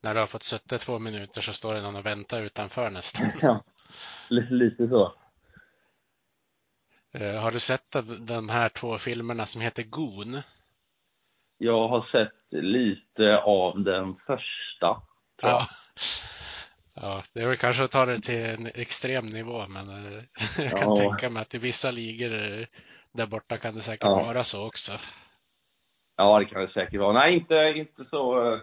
[0.00, 3.30] När du har fått suttit två minuter så står det någon och väntar utanför nästan.
[3.42, 3.64] ja,
[4.28, 5.14] lite så.
[7.20, 10.40] Uh, har du sett de här två filmerna som heter Goon?
[11.58, 15.02] Jag har sett lite av den första.
[15.42, 15.68] Ja.
[16.94, 20.22] ja, det är väl kanske att ta det till en extrem nivå, men uh,
[20.58, 20.96] jag kan ja.
[20.96, 22.66] tänka mig att i vissa ligor uh,
[23.12, 24.14] där borta kan det säkert ja.
[24.14, 24.92] vara så också.
[26.22, 27.12] Ja, det kan det säkert vara.
[27.12, 28.58] Nej, inte, inte så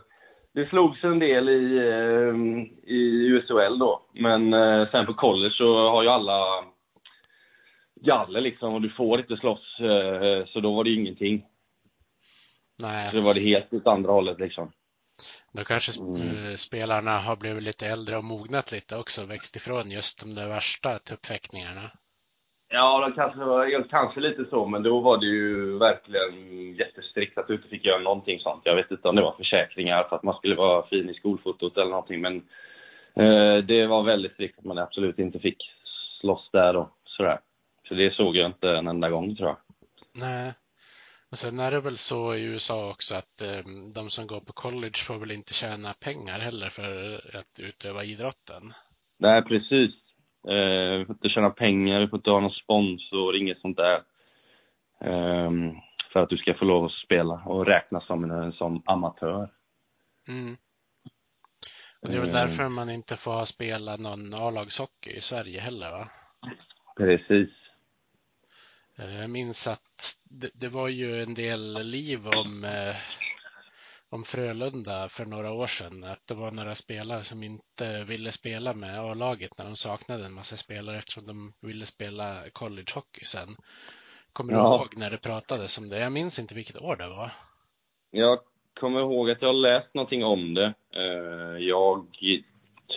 [0.53, 2.35] det slogs en del i, eh,
[2.93, 4.01] i USHL då.
[4.13, 6.63] Men eh, sen på college så har ju alla
[8.01, 9.79] galler liksom och du får inte slåss.
[9.79, 11.45] Eh, så då var det ingenting.
[12.77, 13.09] Nej.
[13.09, 14.71] Så då var det helt åt andra hållet liksom.
[15.53, 16.57] Då kanske mm.
[16.57, 20.99] spelarna har blivit lite äldre och mognat lite också, växt ifrån just de där värsta
[20.99, 21.91] tuppfäktningarna.
[22.71, 27.47] Ja, det kanske var kanske lite så, men då var det ju verkligen jättestrikt att
[27.47, 28.61] du inte fick göra någonting sånt.
[28.63, 31.77] Jag vet inte om det var försäkringar för att man skulle vara fin i skolfotot
[31.77, 32.35] eller någonting, men
[33.15, 35.57] eh, det var väldigt strikt att man absolut inte fick
[36.21, 37.39] slåss där och sådär.
[37.87, 39.57] Så det såg jag inte en enda gång tror jag.
[40.13, 40.53] Nej.
[41.31, 43.63] Och sen är det väl så i USA också att eh,
[43.95, 48.73] de som går på college får väl inte tjäna pengar heller för att utöva idrotten.
[49.17, 50.08] Nej, precis.
[50.47, 54.03] Eh, vi får inte tjäna pengar, vi får inte ha någon sponsor, inget sånt där.
[55.01, 55.51] Eh,
[56.13, 59.49] för att du ska få lov att spela och räknas som, en, som amatör.
[60.27, 60.57] Mm.
[62.01, 66.07] Och det är väl därför man inte får spela någon A-lagshockey i Sverige heller va?
[66.97, 67.49] Precis.
[68.97, 72.95] Eh, jag minns att det, det var ju en del liv om eh,
[74.09, 76.03] om Frölunda för några år sedan.
[76.03, 80.33] Att det var några spelare som inte ville spela med A-laget när de saknade en
[80.33, 83.55] massa spelare eftersom de ville spela collegehockey sen.
[84.33, 84.59] Kommer ja.
[84.59, 85.99] du ihåg när det pratades om det?
[85.99, 87.31] Jag minns inte vilket år det var.
[88.11, 88.39] Jag
[88.79, 90.73] kommer ihåg att jag läst någonting om det.
[90.95, 92.07] Eh, jag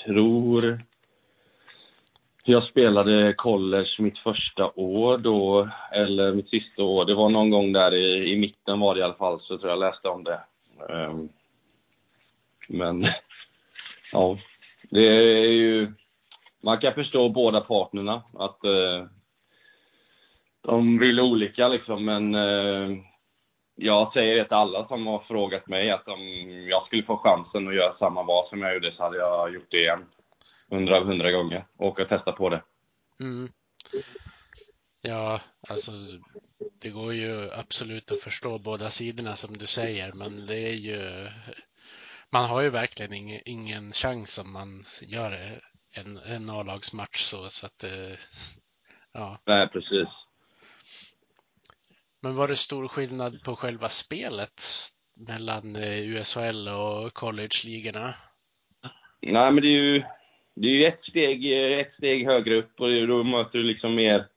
[0.06, 0.82] tror
[2.44, 7.04] jag spelade college mitt första år då, eller mitt sista år.
[7.04, 9.70] Det var någon gång där i, i mitten var det i alla fall, så tror
[9.70, 10.40] jag läste om det.
[10.90, 11.28] Ehm,
[12.68, 13.06] men,
[14.12, 14.38] ja,
[14.90, 15.92] det är ju...
[16.60, 19.06] Man kan förstå båda partnerna, att eh,
[20.60, 22.98] de vill olika liksom, men eh,
[23.74, 26.20] jag säger det till alla som har frågat mig att om
[26.68, 29.70] jag skulle få chansen att göra samma val som jag gjorde så hade jag gjort
[29.70, 30.04] det igen.
[30.70, 31.64] Hundra av hundra gånger.
[31.78, 32.62] Åka och testa på det.
[33.20, 33.48] Mm.
[35.02, 35.92] Ja, alltså
[36.80, 41.28] det går ju absolut att förstå båda sidorna som du säger, men det är ju
[42.32, 45.60] man har ju verkligen ingen, ingen chans om man gör
[45.94, 47.84] en, en A-lagsmatch så, så att
[49.12, 49.38] ja.
[49.46, 50.08] Nej, precis.
[52.22, 54.62] Men var det stor skillnad på själva spelet
[55.16, 58.14] mellan eh, USHL och college-ligorna?
[59.20, 60.02] Nej, men det är ju,
[60.54, 64.28] det är ju ett steg, ett steg högre upp och då möter du liksom mer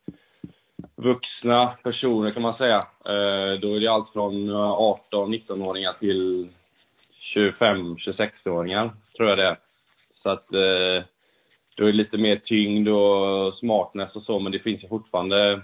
[0.95, 2.77] vuxna personer kan man säga.
[3.05, 4.55] Eh, då är det allt från eh,
[5.11, 6.49] 18-19-åringar till
[7.35, 9.57] 25-26-åringar, tror jag det är.
[10.23, 11.05] Så att eh,
[11.75, 15.61] då är det lite mer tyngd och smartness och så, men det finns ju fortfarande,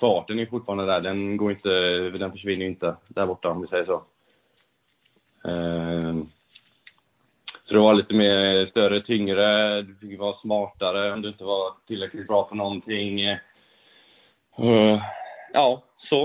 [0.00, 1.00] farten är fortfarande där.
[1.00, 1.70] Den går inte,
[2.10, 4.02] den försvinner ju inte där borta om vi säger så.
[5.48, 6.14] Eh,
[7.64, 11.72] så det var lite mer större, tyngre, du fick vara smartare om du inte var
[11.86, 13.20] tillräckligt bra på någonting.
[14.62, 15.02] Uh,
[15.52, 16.22] ja, så.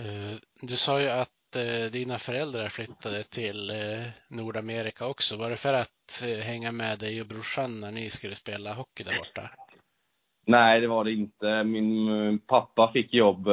[0.00, 3.72] Uh, du sa ju att uh, dina föräldrar flyttade till
[4.28, 5.36] Nordamerika också.
[5.36, 9.18] Var det för att hänga med dig och brorsan när ni skulle spela hockey där
[9.18, 9.50] borta?
[10.46, 11.64] Nej, det var det inte.
[11.64, 13.48] Min pappa fick jobb,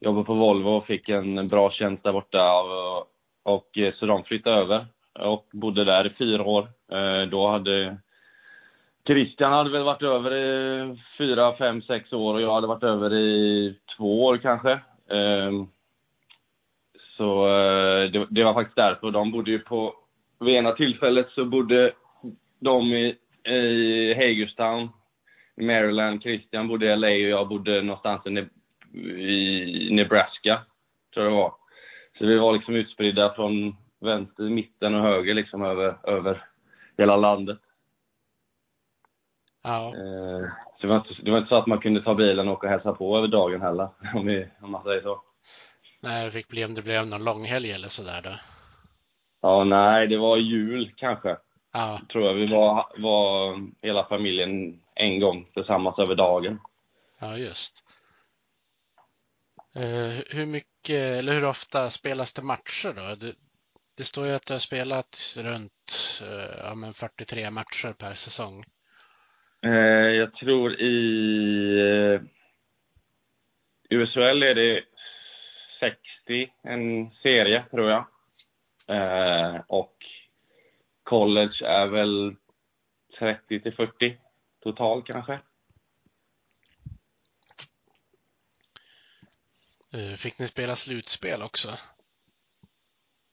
[0.00, 3.06] jobbade på Volvo och fick en bra tjänst där borta och,
[3.42, 4.86] och så de flyttade över.
[5.20, 6.68] och bodde där i fyra år.
[6.92, 7.98] Eh, då hade
[9.06, 13.14] Christian hade väl varit över i fyra, fem, sex år och jag hade varit över
[13.14, 14.80] i två år kanske.
[15.10, 15.66] Ehm,
[17.16, 19.10] så eh, det, det, var faktiskt därför.
[19.10, 19.94] De bodde ju på,
[20.40, 21.92] vid ena tillfället så bodde
[22.60, 23.16] de i,
[23.52, 24.88] i Hagerstown,
[25.56, 26.22] Maryland.
[26.22, 30.60] Christian bodde i LA och jag bodde någonstans i Nebraska,
[31.14, 31.54] tror jag det var.
[32.18, 36.44] Så vi var liksom utspridda från vänster, mitten och höger liksom över, över
[36.98, 37.58] hela landet.
[39.64, 39.86] Ja.
[39.86, 42.54] Eh, så det var, inte, det var inte så att man kunde ta bilen och
[42.54, 45.22] åka och hälsa på över dagen heller, om, vi, om man säger så.
[46.00, 48.30] Nej, det fick bli om det blev någon långhelg eller sådär då.
[49.42, 51.36] Ja, nej, det var jul kanske.
[51.72, 52.00] Ja.
[52.12, 52.34] Tror jag.
[52.34, 56.60] Vi var, var hela familjen en gång tillsammans över dagen.
[57.18, 57.84] Ja, just.
[59.76, 63.14] Uh, hur mycket, eller hur ofta spelas det matcher då?
[63.14, 63.34] Det,
[63.96, 68.64] det står ju att du har spelat runt uh, ja, men 43 matcher per säsong.
[69.64, 72.20] Uh, jag tror i
[73.90, 74.84] USHL är det
[75.80, 78.04] 60, en serie tror jag.
[79.66, 79.96] och
[81.02, 82.36] college är väl
[83.18, 84.16] 30 till 40
[84.62, 85.40] totalt kanske.
[89.94, 91.68] Eh, fick ni spela slutspel också?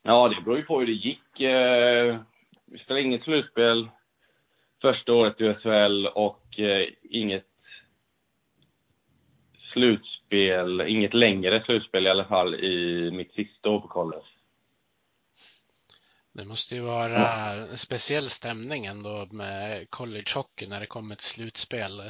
[0.01, 1.41] Ja, det beror ju på hur det gick.
[1.41, 2.21] Eh,
[2.65, 3.89] vi spelade inget slutspel
[4.81, 7.47] första året i SHL och eh, inget
[9.73, 14.25] slutspel, inget längre slutspel i alla fall i mitt sista år på college.
[16.33, 22.01] Det måste ju vara en speciell stämning ändå med collegehockey när det kommer till slutspel.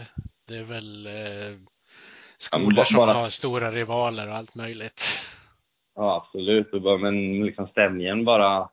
[0.47, 1.57] Det är väl eh,
[2.37, 5.01] skolor ja, som har stora rivaler och allt möjligt.
[5.95, 6.83] Ja, absolut.
[7.01, 8.69] Men liksom stämningen bara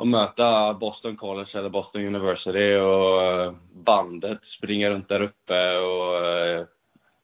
[0.00, 6.26] att möta Boston College eller Boston University och eh, bandet springer runt där uppe och
[6.26, 6.64] eh,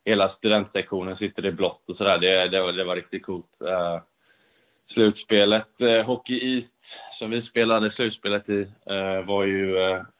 [0.04, 2.18] hela studentsektionen sitter i blått och sådär.
[2.18, 3.60] Det, det, det var riktigt coolt.
[3.60, 4.00] Eh,
[4.92, 5.68] slutspelet,
[6.06, 6.72] Hockey East
[7.18, 8.68] som vi spelade slutspelet i
[9.26, 9.76] var ju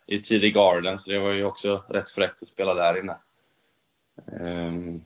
[0.07, 3.17] i TD Garden, så det var ju också rätt fräckt att spela där inne.
[4.41, 5.01] Ehm,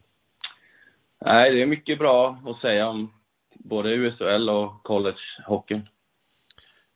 [1.21, 3.13] nej, det är mycket bra att säga om
[3.55, 5.89] både USHL och collegehockeyn.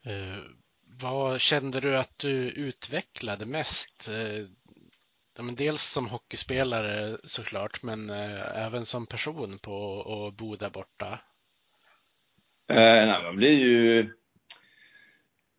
[0.07, 0.43] Eh,
[1.01, 4.09] vad kände du att du utvecklade mest?
[4.09, 4.45] Eh,
[5.57, 11.21] dels som hockeyspelare såklart, men eh, även som person på att bo där borta?
[12.69, 14.11] Nej, man blir ju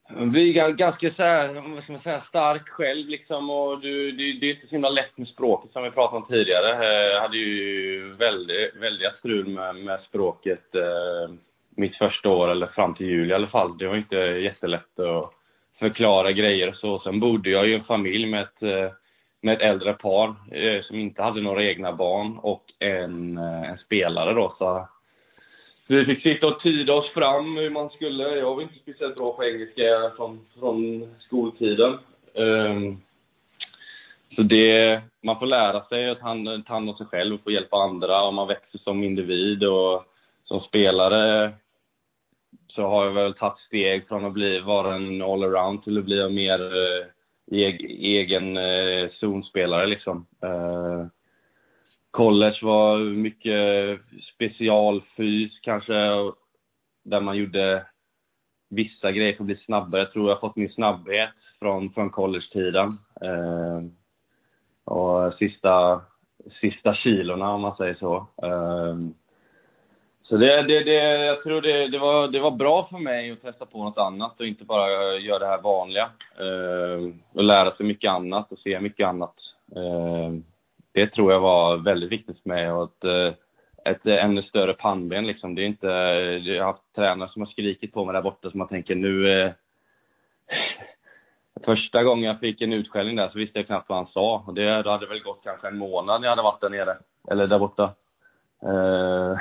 [0.10, 4.40] man blir ganska så här, vad ska man säga, stark själv liksom och du, det,
[4.40, 6.86] det är inte så himla lätt med språket som vi pratade om tidigare.
[7.14, 11.36] Jag hade ju väldigt, väldiga strul med, med språket eh,
[11.76, 13.78] mitt första år, eller fram till jul i alla fall.
[13.78, 15.32] Det var inte jättelätt att
[15.80, 17.00] förklara grejer och så.
[17.00, 18.92] Sen bodde jag i en familj med ett, eh,
[19.42, 23.78] med ett äldre par eh, som inte hade några egna barn och en, eh, en
[23.78, 24.56] spelare då.
[24.58, 24.88] Så
[25.88, 28.24] vi fick sitta och tyda oss fram hur man skulle.
[28.24, 31.98] Jag var inte speciellt bra på engelska från, från skoltiden.
[32.34, 33.02] Um,
[34.36, 37.78] så det, man får lära sig att ta hand om sig själv och få hjälpa
[37.78, 40.04] andra och man växer som individ och
[40.46, 41.54] som spelare
[42.76, 46.22] så har jag väl tagit steg från att bli, vara en allround till att bli
[46.22, 47.08] en mer eh,
[48.00, 50.26] egen eh, zonspelare liksom.
[50.44, 51.06] Eh,
[52.12, 54.00] college var mycket
[54.36, 55.94] specialfys kanske,
[57.04, 57.86] där man gjorde
[58.70, 60.02] vissa grejer för att bli snabbare.
[60.02, 62.98] Jag tror jag har fått min snabbhet från, från college-tiden.
[63.22, 63.82] Eh,
[64.86, 66.02] och sista,
[66.62, 68.28] sista kilorna om man säger så.
[68.44, 68.96] Eh,
[70.30, 73.42] så det, det, det, jag tror det, det, var, det var bra för mig att
[73.42, 76.10] testa på något annat och inte bara göra det här vanliga.
[76.40, 79.36] Eh, och lära sig mycket annat och se mycket annat.
[79.76, 80.34] Eh,
[80.92, 83.34] det tror jag var väldigt viktigt för mig och ett, eh,
[83.92, 85.56] ett ännu större pannben liksom.
[85.56, 88.58] Det är inte, jag har haft tränare som har skrikit på mig där borta som
[88.58, 89.52] man tänker nu eh,
[91.66, 94.44] Första gången jag fick en utskällning där så visste jag knappt vad han sa.
[94.48, 96.98] Och det då hade väl gått kanske en månad när jag hade varit där nere.
[97.32, 97.94] Eller där borta.
[98.64, 99.38] Eh,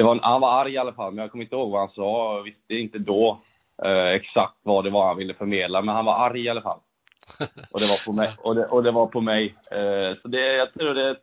[0.00, 1.80] det var en, han var arg i alla fall, men jag kommer inte ihåg vad
[1.80, 2.36] han sa.
[2.36, 3.40] Jag visste inte då
[3.84, 6.80] eh, exakt vad det var han ville förmedla, men han var arg i alla fall.
[7.70, 8.34] Och det var på mig.
[8.38, 9.54] Och det, och det var på mig.
[9.70, 11.16] Eh, så det, jag tror det,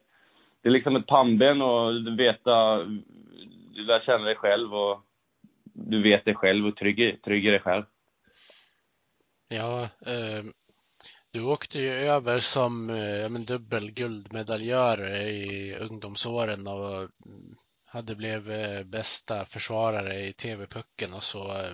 [0.61, 2.77] det är liksom ett pannben och veta,
[3.75, 5.01] du lär känna dig själv och
[5.73, 7.83] du vet dig själv och trygg, trygg i dig själv.
[9.49, 10.43] Ja, eh,
[11.31, 17.09] du åkte ju över som eh, dubbel guldmedaljör i ungdomsåren och
[17.89, 21.51] hade blivit eh, bästa försvarare i TV-pucken och så.
[21.51, 21.73] Eh,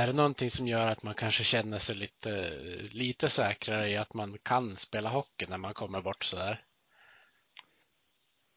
[0.00, 2.50] är det någonting som gör att man kanske känner sig lite,
[2.92, 6.60] lite säkrare i att man kan spela hockey när man kommer bort så där?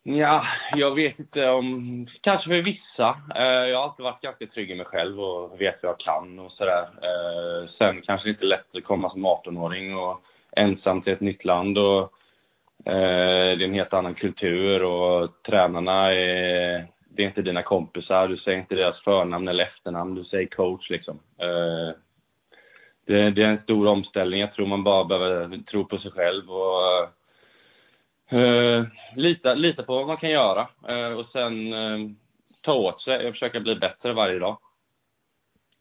[0.03, 2.07] Ja, jag vet inte om...
[2.21, 3.21] Kanske för vissa.
[3.35, 6.39] Eh, jag har alltid varit ganska trygg i mig själv och vet vad jag kan
[6.39, 6.89] och sådär.
[7.77, 10.21] Sen kanske det inte är lätt att komma som 18-åring och
[10.55, 12.13] ensam till ett nytt land och
[12.85, 16.87] Eh, det är en helt annan kultur och tränarna är...
[17.15, 20.89] Det är inte dina kompisar, du säger inte deras förnamn eller efternamn, du säger coach
[20.89, 21.19] liksom.
[21.37, 21.95] Eh,
[23.05, 24.39] det, det är en stor omställning.
[24.39, 27.09] Jag tror man bara behöver tro på sig själv och
[28.33, 32.09] Uh, lita, lita på vad man kan göra uh, och sen uh,
[32.61, 34.57] ta åt sig och försöka bli bättre varje dag.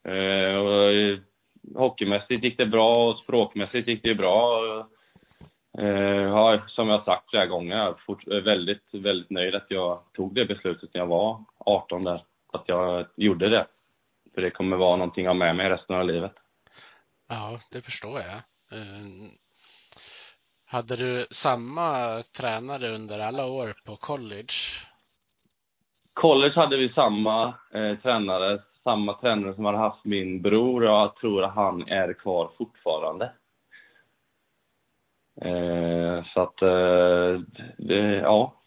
[0.09, 1.19] Uh, och,
[1.75, 4.61] hockeymässigt gick det bra och språkmässigt gick det bra.
[5.78, 10.35] Uh, som jag har sagt flera gånger, jag är väldigt, väldigt nöjd att jag tog
[10.35, 12.22] det beslutet när jag var 18 där.
[12.52, 13.66] Att jag gjorde det.
[14.35, 16.32] För det kommer vara någonting jag har med mig resten av livet.
[17.28, 18.40] Ja, det förstår jag.
[20.72, 24.54] Hade du samma tränare under alla år på college?
[26.12, 31.16] College hade vi samma eh, tränare, samma tränare som hade haft min bror och jag
[31.16, 33.32] tror att han är kvar fortfarande.
[35.40, 37.40] Eh, så att, eh,
[37.79, 38.62] det, ja.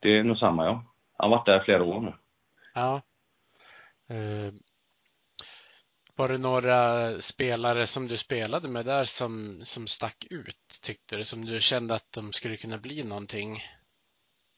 [0.00, 0.84] Det är nog samma ja.
[1.18, 2.14] Han har varit där flera år nu.
[2.74, 3.02] Ja.
[4.08, 4.52] Eh,
[6.16, 11.24] var det några spelare som du spelade med där som, som stack ut, tyckte du?
[11.24, 13.62] Som du kände att de skulle kunna bli någonting?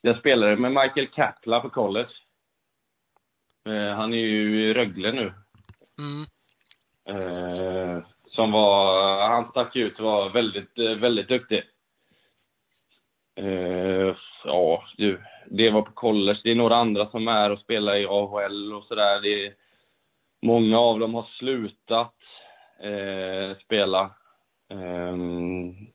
[0.01, 2.13] Jag spelade med Michael Kapla på college.
[3.69, 5.35] Eh, han är ju i Rögle nu.
[5.99, 6.27] Mm.
[8.35, 11.63] Som var, han stack ut var väldigt, eh, väldigt duktig.
[13.41, 16.41] Uh, ja, du, det var på college.
[16.45, 19.21] Det är några andra som är och spelar i AHL och sådär.
[20.43, 22.15] Många av dem har slutat
[22.85, 24.11] uh, spela.
[24.71, 25.87] Um,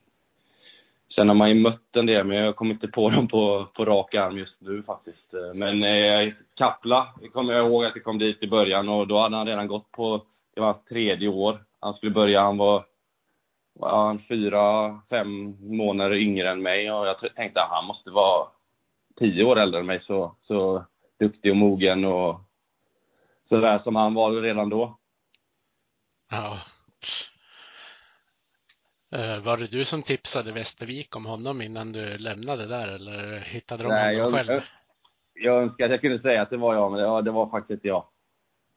[1.14, 3.84] sen har man ju mött en del, men jag kommer inte på dem på, på
[3.84, 5.34] rak arm just nu faktiskt.
[5.54, 9.36] Men uh, Kapla kommer jag ihåg att det kom dit i början och då hade
[9.36, 10.22] han redan gått på,
[10.54, 11.58] det var hans tredje år.
[11.80, 12.84] Han skulle börja, han var,
[13.74, 18.48] var han fyra, fem månader yngre än mig och jag tänkte att han måste vara
[19.18, 20.84] tio år äldre än mig så, så
[21.18, 22.40] duktig och mogen och
[23.48, 24.98] sådär som han var redan då.
[26.30, 26.58] Ja.
[29.12, 33.82] Eh, var det du som tipsade Västervik om honom innan du lämnade där eller hittade
[33.82, 34.60] de Nej, honom jag, själv?
[35.34, 37.84] Jag önskar att jag kunde säga att det var jag, men det, det var faktiskt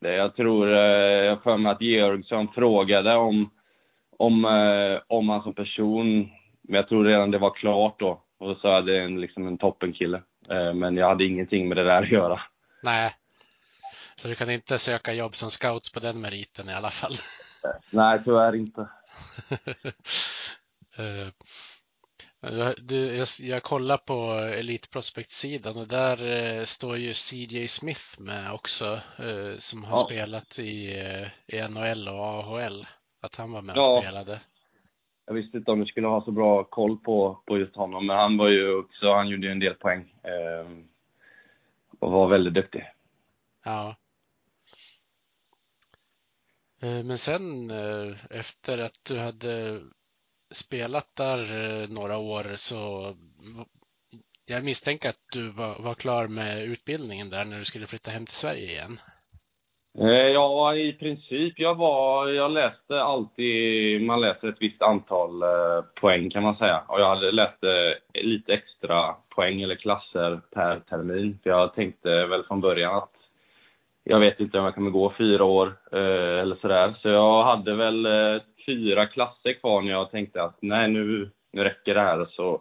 [0.04, 0.36] inte jag.
[0.36, 3.50] Tror, eh, jag för mig att Georgsson frågade om,
[4.18, 6.30] om, eh, om han som person,
[6.62, 8.22] men jag tror redan det var klart då.
[8.38, 10.22] Och då sa jag det är en, liksom en toppenkille.
[10.74, 12.40] Men jag hade ingenting med det där att göra.
[12.82, 13.14] Nej,
[14.16, 17.14] så du kan inte söka jobb som scout på den meriten i alla fall?
[17.90, 18.88] Nej, tyvärr inte.
[22.44, 28.20] Eh, du, jag, jag kollar på Elite Prospect-sidan och där eh, står ju CJ Smith
[28.20, 30.04] med också eh, som har ja.
[30.04, 30.90] spelat i,
[31.46, 32.86] i NHL och AHL.
[33.22, 34.00] Att han var med och ja.
[34.02, 34.40] spelade.
[35.26, 38.16] Jag visste inte om du skulle ha så bra koll på, på just honom, men
[38.16, 40.14] han var ju också, han gjorde ju en del poäng.
[40.22, 40.68] Eh,
[41.98, 42.84] och var väldigt duktig.
[43.64, 43.96] Ja.
[46.82, 49.80] Eh, men sen eh, efter att du hade
[50.52, 53.14] spelat där eh, några år så
[54.46, 58.26] jag misstänker att du var, var klar med utbildningen där när du skulle flytta hem
[58.26, 59.00] till Sverige igen.
[59.98, 61.54] Eh, ja, i princip.
[61.56, 66.84] Jag var, jag läste alltid, man läser ett visst antal eh, poäng kan man säga.
[66.88, 67.58] Och jag hade läst
[68.14, 71.38] lite extra poäng eller klasser per termin.
[71.42, 73.10] För jag tänkte väl från början att
[74.04, 76.94] jag vet inte om jag kommer gå fyra år eller eller sådär.
[77.02, 78.06] Så jag hade väl
[78.66, 82.26] fyra klasser kvar när jag tänkte att nej, nu, nu räcker det här.
[82.30, 82.60] Så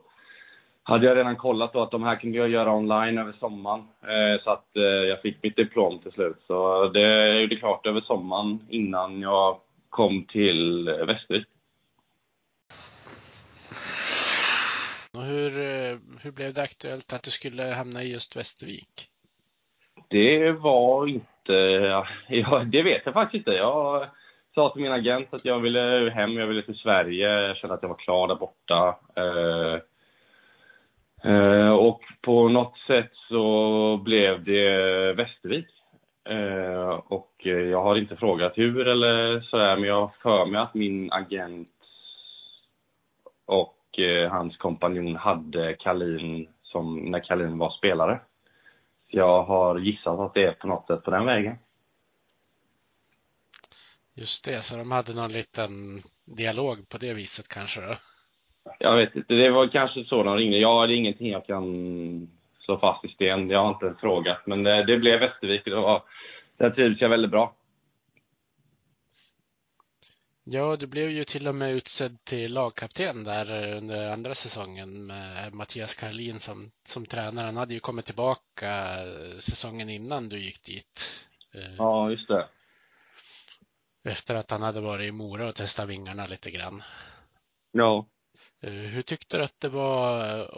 [0.84, 3.80] hade jag redan kollat då att de här kunde jag göra online över sommaren.
[4.02, 6.38] Eh, så att eh, jag fick mitt diplom till slut.
[6.48, 11.47] Så det gjorde klart över sommaren innan jag kom till Västervik.
[15.14, 19.08] Och hur, eh, hur blev det aktuellt att du skulle hamna i just Västervik?
[20.08, 21.54] Det var inte
[22.30, 23.51] ja, det vet jag faktiskt inte.
[23.51, 24.08] Jag
[24.56, 27.41] sa till min agent att jag ville hem, jag ville till Sverige.
[27.41, 28.95] Jag kände att jag var klar där borta.
[29.16, 29.80] Eh,
[31.34, 35.68] eh, och på något sätt så blev det Västervik.
[36.30, 40.74] Eh, och jag har inte frågat hur eller sådär, men jag har för mig att
[40.74, 41.70] min agent
[43.45, 48.20] och eh, hans kompanjon hade Kalin som när Kalin var spelare.
[49.08, 51.56] jag har gissat att det är på något sätt på den vägen.
[54.16, 57.97] Just det, så de hade någon liten dialog på det viset kanske då?
[58.80, 60.57] Jag vet inte, det var kanske så de ringde.
[60.57, 62.28] Ja, det är ingenting jag kan
[62.59, 63.49] slå fast i sten.
[63.49, 66.03] Jag har inte frågat, men det, det blev Västervik och det var,
[66.57, 67.55] där trivdes jag väldigt bra.
[70.45, 75.53] Ja, du blev ju till och med utsedd till lagkapten där under andra säsongen med
[75.53, 77.45] Mattias Karlin som, som tränare.
[77.45, 78.70] Han hade ju kommit tillbaka
[79.39, 81.26] säsongen innan du gick dit.
[81.53, 82.47] Eh, ja, just det.
[84.04, 86.84] Efter att han hade varit i Mora och testat vingarna lite grann.
[87.72, 88.06] Ja.
[88.64, 90.49] Eh, hur tyckte du att det var att,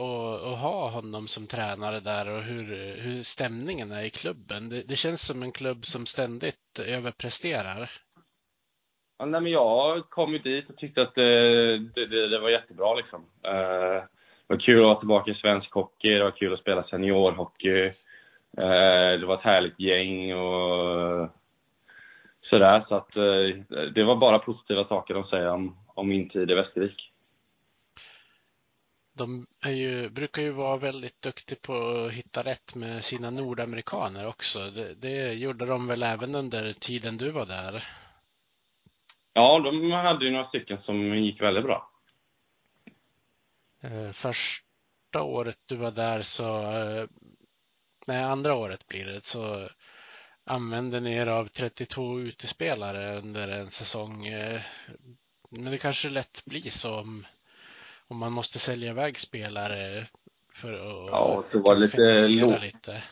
[0.44, 4.70] att ha honom som tränare där och hur, hur stämningen är i klubben?
[4.70, 7.92] Det, det känns som en klubb som ständigt överpresterar.
[9.18, 12.96] Ja, nej, men jag kom ju dit och tyckte att det, det, det var jättebra.
[12.96, 13.26] Liksom.
[13.42, 14.08] Det
[14.48, 17.92] var kul att vara tillbaka i svensk hockey, det var kul att spela seniorhockey.
[19.20, 21.30] Det var ett härligt gäng och
[22.50, 22.86] sådär.
[22.90, 23.64] Så att uh,
[23.96, 27.12] det var bara positiva saker att säga om, om min tid i Västervik.
[29.18, 34.60] De ju, brukar ju vara väldigt duktiga på att hitta rätt med sina nordamerikaner också.
[34.60, 37.84] Det, det gjorde de väl även under tiden du var där?
[39.34, 41.90] Ja, de hade ju några stycken som gick väldigt bra.
[43.82, 47.06] Eh, första året du var där så, eh,
[48.08, 49.70] nej andra året blir det, så
[50.46, 54.26] använde ni er av 32 utespelare under en säsong.
[54.26, 54.62] Eh,
[55.50, 57.26] men det kanske lätt blir så om,
[58.08, 60.08] om man måste sälja iväg spelare
[60.54, 63.04] för att ja, så var lite, lite.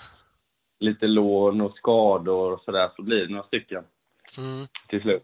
[0.79, 3.83] lite lån och skador och sådär, så blir det några stycken
[4.37, 4.67] mm.
[4.87, 5.23] till slut.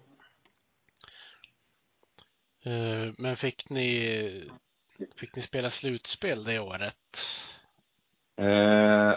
[2.64, 4.50] Eh, men fick ni,
[5.16, 6.96] fick ni spela slutspel det året?
[8.38, 9.14] Eh,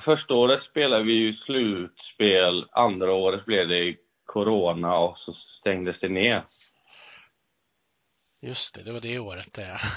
[0.00, 6.08] första året spelade vi ju slutspel, andra året blev det corona och så stängdes det
[6.08, 6.44] ner.
[8.42, 9.78] Just det, det var det året det.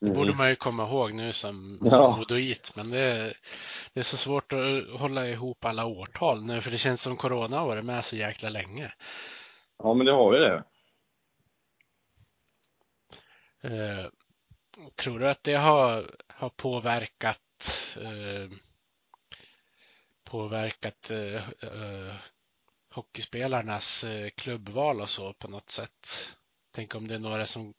[0.00, 0.18] Det mm.
[0.18, 2.20] borde man ju komma ihåg nu som, som ja.
[2.20, 3.34] odoit, men det,
[3.92, 7.58] det är så svårt att hålla ihop alla årtal nu för det känns som corona
[7.58, 8.92] har varit med så jäkla länge.
[9.78, 10.64] Ja, men det har ju det.
[13.62, 14.06] Eh,
[15.02, 17.38] tror du att det har, har påverkat
[18.00, 18.58] eh,
[20.32, 22.14] påverkat eh, eh
[22.94, 26.06] hockeyspelarnas eh, klubbval och så på något sätt?
[26.74, 27.72] Tänk om det är några som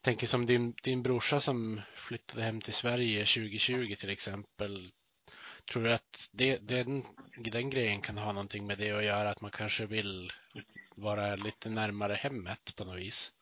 [0.00, 4.88] tänker som din, din brorsa som flyttade hem till Sverige 2020 till exempel.
[5.72, 7.04] Tror du att det, den,
[7.52, 10.30] den grejen kan ha någonting med det att göra, att man kanske vill
[10.96, 13.32] vara lite närmare hemmet på något vis?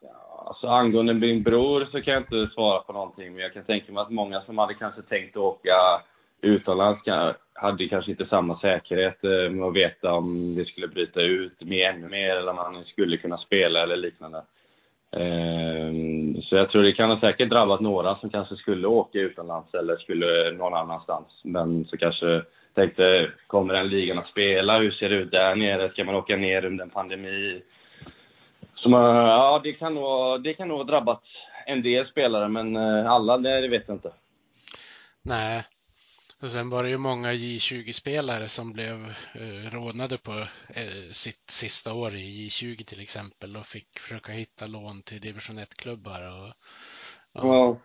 [0.00, 3.64] Ja, alltså angående min bror så kan jag inte svara på någonting, men jag kan
[3.64, 6.02] tänka mig att många som hade kanske tänkt åka
[6.42, 7.00] utomlands
[7.54, 11.94] hade kanske inte samma säkerhet eh, med att veta om det skulle bryta ut med
[11.94, 14.42] ännu mer eller om man skulle kunna spela eller liknande.
[15.12, 19.74] Ehm, så jag tror det kan ha säkert drabbat några som kanske skulle åka utomlands
[19.74, 21.26] eller skulle någon annanstans.
[21.44, 22.42] Men så kanske
[22.74, 24.78] tänkte, kommer den ligan att spela?
[24.78, 25.90] Hur ser det ut där nere?
[25.90, 27.62] Ska man åka ner under en pandemi?
[28.74, 31.22] Så man, eh, ja, det kan, nog, det kan nog ha drabbat
[31.66, 34.12] en del spelare, men eh, alla, det vet jag inte.
[35.22, 35.64] Nej.
[36.42, 40.32] Och sen var det ju många J20-spelare som blev eh, rånade på
[40.68, 45.58] eh, sitt sista år i J20 till exempel och fick försöka hitta lån till division
[45.58, 46.22] 1-klubbar.
[46.22, 46.48] Och,
[47.42, 47.80] och ja.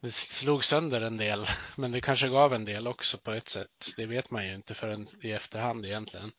[0.00, 1.44] Det slog sönder en del,
[1.76, 3.94] men det kanske gav en del också på ett sätt.
[3.96, 6.30] Det vet man ju inte förrän i efterhand egentligen.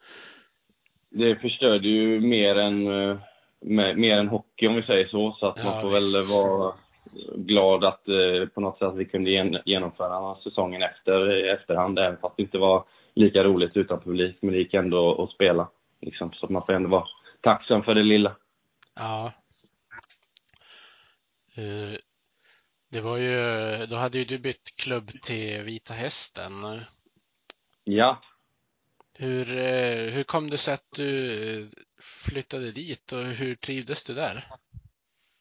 [1.09, 3.19] Det förstörde ju mer än eh,
[3.95, 5.37] mer än hockey om vi säger så.
[5.39, 6.17] Så att ja, man får visst.
[6.17, 6.75] väl vara
[7.35, 12.17] glad att eh, på något sätt vi kunde gen genomföra säsongen efter, i efterhand, även
[12.17, 14.37] fast det inte var lika roligt utan publik.
[14.41, 15.69] Men det gick ändå att spela.
[16.01, 17.07] Liksom, så man får ändå vara
[17.41, 18.35] tacksam för det lilla.
[18.95, 19.31] Ja.
[21.57, 21.95] Uh,
[22.91, 26.51] det var ju, då hade ju du bytt klubb till Vita Hästen.
[27.83, 28.21] Ja.
[29.13, 34.47] Hur, eh, hur kom det sig att du flyttade dit och hur trivdes du där?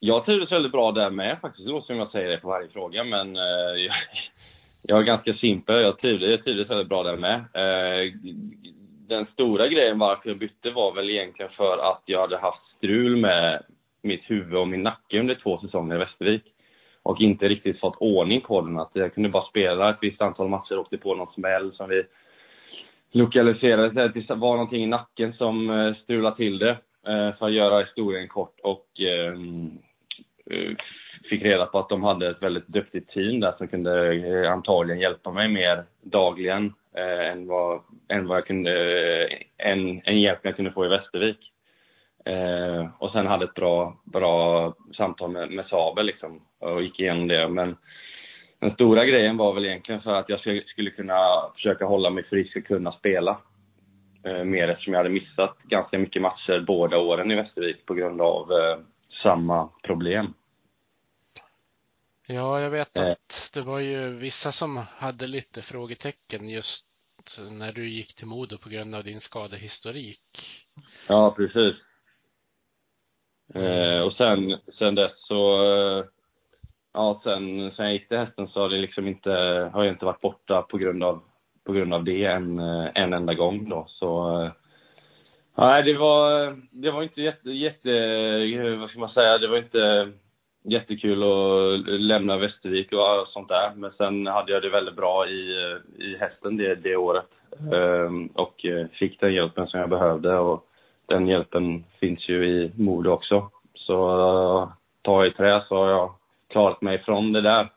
[0.07, 1.67] Jag trivdes väldigt bra där med faktiskt.
[1.67, 3.95] Det låter som jag säger det på varje fråga, men eh, jag,
[4.83, 5.83] jag är ganska simpel.
[5.83, 7.35] Jag trivdes, jag trivdes väldigt bra där med.
[7.35, 8.13] Eh,
[9.09, 13.17] den stora grejen varför jag bytte var väl egentligen för att jag hade haft strul
[13.17, 13.63] med
[14.03, 16.45] mitt huvud och min nacke under två säsonger i Västervik.
[17.03, 18.79] Och inte riktigt fått ordning på den.
[18.79, 21.89] Att jag kunde bara spela ett visst antal matcher och åkte på någon smäll som
[21.89, 22.03] vi
[23.13, 26.77] lokaliserade Det var någonting i nacken som eh, strulade till det.
[27.07, 29.79] Eh, för att göra historien kort och ehm,
[30.51, 30.77] Eh,
[31.31, 35.01] fick reda på att de hade ett väldigt duktigt team där som kunde eh, antagligen
[35.01, 38.73] hjälpa mig mer dagligen eh, än, vad, än vad jag kunde,
[39.23, 41.51] eh, en, en hjälp jag kunde få i Västervik.
[42.25, 47.29] Eh, och sen hade ett bra, bra samtal med, med Sabel liksom och gick igenom
[47.29, 47.49] det.
[47.49, 47.77] Men
[48.59, 51.19] den stora grejen var väl egentligen för att jag skulle kunna
[51.55, 53.39] försöka hålla mig frisk och kunna spela.
[54.25, 58.21] Eh, mer eftersom jag hade missat ganska mycket matcher båda åren i Västervik på grund
[58.21, 58.79] av eh,
[59.23, 60.35] samma problem.
[62.27, 63.11] Ja, jag vet eh.
[63.11, 66.87] att det var ju vissa som hade lite frågetecken just
[67.51, 70.21] när du gick till Modo på grund av din skadehistorik.
[71.09, 71.75] Ja, precis.
[73.55, 76.05] Eh, och sen, sen dess så, eh,
[76.93, 79.31] ja sen, sen jag gick till hästen så har det liksom inte,
[79.73, 81.23] har jag inte varit borta på grund av,
[81.65, 83.87] på grund av det en, eh, en enda gång då.
[83.89, 84.53] Så, eh,
[85.55, 90.13] nej det var, det var inte jätte, jätte, vad ska man säga, det var inte
[90.65, 93.73] jättekul att lämna Västervik och sånt där.
[93.77, 95.55] Men sen hade jag det väldigt bra i,
[95.99, 97.29] i hästen det, det året.
[97.73, 100.39] Ehm, och fick den hjälpen som jag behövde.
[100.39, 100.67] Och
[101.07, 103.51] den hjälpen finns ju i Modo också.
[103.75, 106.15] Så ta i trä så har jag
[106.49, 107.69] klarat mig från det där.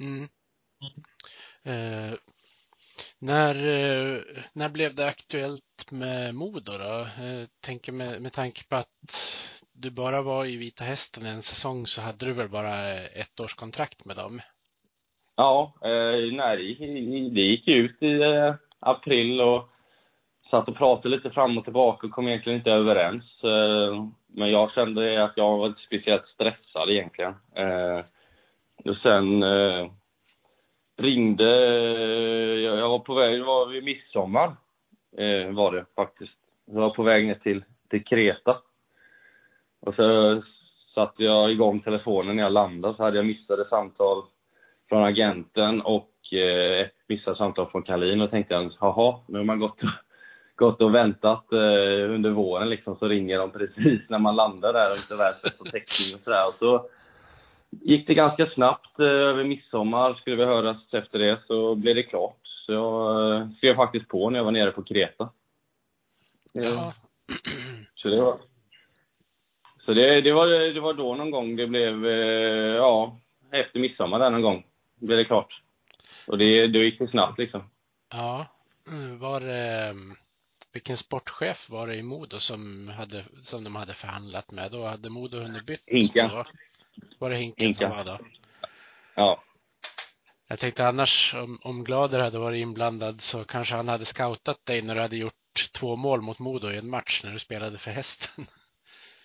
[0.00, 0.28] Mm.
[1.64, 2.18] Eh,
[3.18, 4.20] när, eh,
[4.52, 7.00] när blev det aktuellt med Modo då?
[7.00, 8.88] Eh, tänker med, med tanke på att
[9.72, 13.54] du bara var i Vita Hästen en säsong så hade du väl bara ett års
[13.54, 14.40] kontrakt med dem?
[15.36, 16.76] Ja, eh, nej,
[17.34, 19.68] det gick ut i eh, april och
[20.50, 23.24] satt och pratade lite fram och tillbaka och kom egentligen inte överens.
[23.44, 27.34] Eh, men jag kände att jag var inte speciellt stressad egentligen.
[27.54, 28.04] Eh,
[28.84, 29.90] och sen eh,
[30.96, 31.44] ringde,
[32.60, 34.56] jag var på väg, det var vid midsommar
[35.16, 36.32] eh, var det faktiskt.
[36.64, 38.58] Jag var på väg ner till, till Kreta.
[39.80, 40.42] Och så
[40.94, 44.22] satte jag igång telefonen när jag landade så hade jag missade samtal
[44.88, 49.44] från agenten och eh, ett missat samtal från Kalin och tänkte jag, jaha, nu har
[49.44, 49.80] man gått
[50.56, 54.90] gått och väntat eh, under våren liksom, så ringer de precis när man landar där
[54.90, 56.48] och inte världens på täckning och sådär.
[56.48, 56.88] Och så
[57.82, 62.02] gick det ganska snabbt eh, över midsommar, skulle vi höras efter det, så blev det
[62.02, 62.38] klart.
[62.42, 65.28] Så jag eh, skrev faktiskt på när jag var nere på Kreta.
[66.52, 66.94] Ja.
[67.94, 68.38] Så det var,
[69.84, 73.18] så det, det, var, det var då någon gång det blev, eh, ja,
[73.52, 74.66] efter midsommar där någon gång
[75.00, 75.62] blev det klart.
[76.26, 77.70] Och det, då gick det snabbt liksom.
[78.12, 78.46] Ja.
[79.20, 79.94] Var det
[80.72, 84.72] vilken sportchef var det i Modo som, hade, som de hade förhandlat med?
[84.72, 85.82] Då hade Modo hunnit bytt.
[85.86, 86.28] Hinka.
[86.28, 86.44] Då?
[87.18, 87.90] Var det Hinken Hinka.
[87.90, 88.18] som var då?
[89.14, 89.42] Ja.
[90.48, 94.82] Jag tänkte annars om, om Glader hade varit inblandad så kanske han hade scoutat dig
[94.82, 97.90] när du hade gjort två mål mot Modo i en match när du spelade för
[97.90, 98.46] hästen.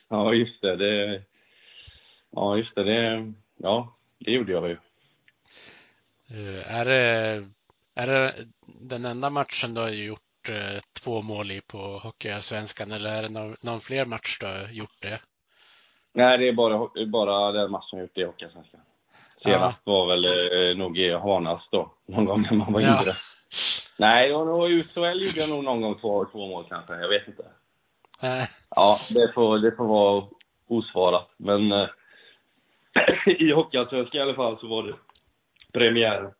[0.09, 0.75] Ja, just det.
[0.75, 1.23] det
[2.31, 2.83] ja, just det.
[2.83, 3.33] det.
[3.57, 4.77] Ja, det gjorde jag ju.
[6.31, 7.49] Uh, är det,
[7.95, 13.09] är det den enda matchen du har gjort eh, två mål i på Hockeyallsvenskan eller
[13.09, 15.19] är det någon, någon fler match du har gjort det?
[16.13, 18.81] Nej, det är bara, bara den matchen jag gjort i Hockeyallsvenskan.
[19.43, 19.91] Senast ja.
[19.91, 23.01] var väl eh, nog i Hanas då, någon gång när man var ja.
[23.01, 23.15] yngre.
[23.97, 27.09] Nej, var nog i USHL gjorde jag nog någon gång två, två mål kanske, jag
[27.09, 27.43] vet inte.
[28.21, 28.43] Äh.
[28.69, 30.25] Ja, det får, det får vara
[30.67, 31.29] osvarat.
[31.37, 31.87] Men eh,
[33.39, 34.93] i Hockeyallsvenskan i alla fall så var det
[35.73, 36.31] premiären.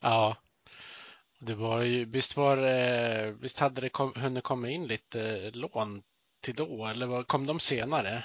[0.00, 0.36] Ja,
[1.38, 2.56] det var ju, visst var
[3.40, 6.02] visst hade det kom, hunnit komma in lite lån
[6.40, 8.24] till då, eller kom de senare?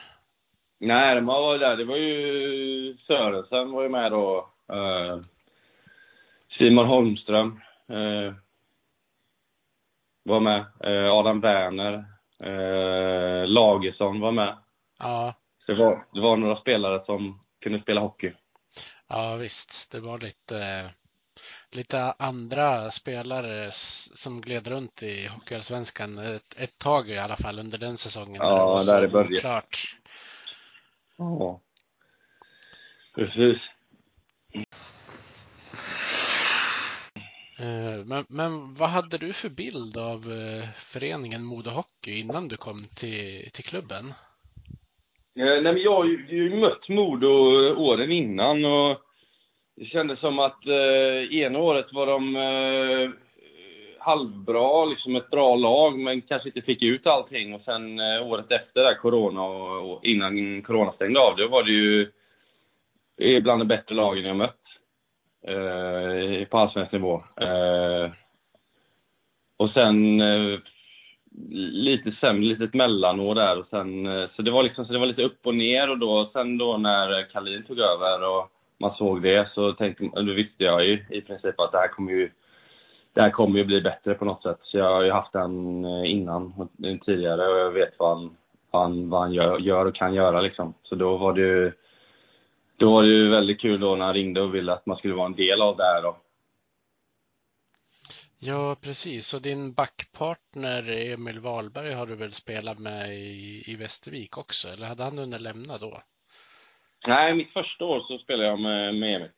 [0.86, 1.77] Nej, de var där.
[1.77, 4.49] Det var ju Sörensen var ju med då.
[4.73, 5.23] Uh,
[6.57, 7.61] Simon Holmström
[7.91, 8.33] uh,
[10.23, 10.65] var med.
[10.86, 12.05] Uh, Adam Werner.
[12.43, 14.57] Uh, Lagersson var med.
[14.99, 15.33] Ja.
[15.67, 18.33] Det var, det var några spelare som kunde spela hockey.
[19.07, 19.91] Ja, visst.
[19.91, 20.89] Det var lite
[21.71, 27.77] lite andra spelare som gled runt i Hockeyallsvenskan ett, ett tag i alla fall under
[27.77, 28.36] den säsongen.
[28.36, 29.39] Ja, det var där i början.
[29.39, 29.95] Klart.
[31.18, 31.61] Ja,
[33.16, 33.57] precis.
[37.59, 42.57] Eh, men, men vad hade du för bild av eh, föreningen Modo Hockey innan du
[42.57, 44.05] kom till, till klubben?
[45.39, 47.28] Eh, nej, men jag har ju, ju mött Modo
[47.76, 49.01] åren innan och
[49.76, 53.24] det kändes som att eh, ena året var de eh,
[54.06, 57.53] halvbra, liksom ett bra lag, men kanske inte fick ut allting.
[57.53, 61.64] Och sen eh, året efter där, corona och, och, innan corona stängde av, då var
[61.64, 62.12] det ju
[63.22, 64.62] eh, bland de bättre lagen jag mött.
[65.47, 67.24] Eh, på allsvensk nivå.
[67.41, 68.12] Eh,
[69.58, 70.60] och sen, eh,
[71.60, 75.06] lite sämre, litet mellanår där och sen, eh, så det var liksom, så det var
[75.06, 79.22] lite upp och ner och då, sen då när Kalin tog över och man såg
[79.22, 82.32] det så tänkte, då visste jag ju i princip att det här kommer ju,
[83.16, 84.59] det här kommer ju bli bättre på något sätt.
[84.63, 86.70] Så jag har ju haft den eh, innan,
[87.05, 88.38] tidigare och jag vet vad han,
[88.72, 90.74] vad han, vad han gör, gör och kan göra liksom.
[90.84, 91.72] Så då var det ju,
[92.78, 95.13] då var det ju väldigt kul då när han ringde och ville att man skulle
[95.13, 96.18] vara en del av det här då.
[98.39, 99.34] Ja, precis.
[99.34, 104.68] Och din backpartner Emil Wahlberg har du väl spelat med i, i Västervik också?
[104.68, 106.01] Eller hade han hunnit lämna då?
[107.07, 109.30] Nej, mitt första år så spelade jag med, med Emil.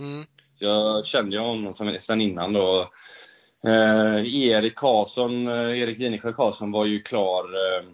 [0.00, 0.24] Mm.
[0.58, 2.90] Jag kände ju honom sen innan då.
[3.66, 7.84] Eh, Erik Karlsson, eh, Erik Ginesjö Karlsson var ju klar eh,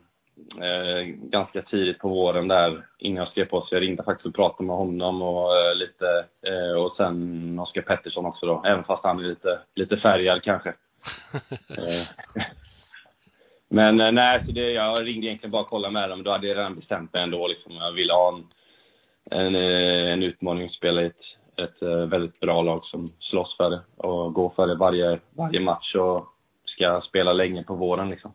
[0.69, 3.61] eh, ganska tidigt på våren där innan jag skrev på.
[3.61, 7.83] Så jag ringde faktiskt och pratade med honom och eh, lite, eh, och sen Oskar
[7.83, 8.62] Pettersson också då.
[8.66, 10.75] Även fast han är lite, lite färgad kanske.
[13.69, 16.23] Men nej, så det, jag ringde egentligen bara och kollade med dem.
[16.23, 17.73] Då hade jag redan bestämt mig ändå liksom.
[17.73, 18.45] Jag ville ha en,
[19.41, 23.81] en, en utmaning att spela i ett, ett väldigt bra lag som slåss för det
[23.97, 26.27] och gå för det varje, varje match och
[26.65, 28.35] ska spela länge på våren liksom.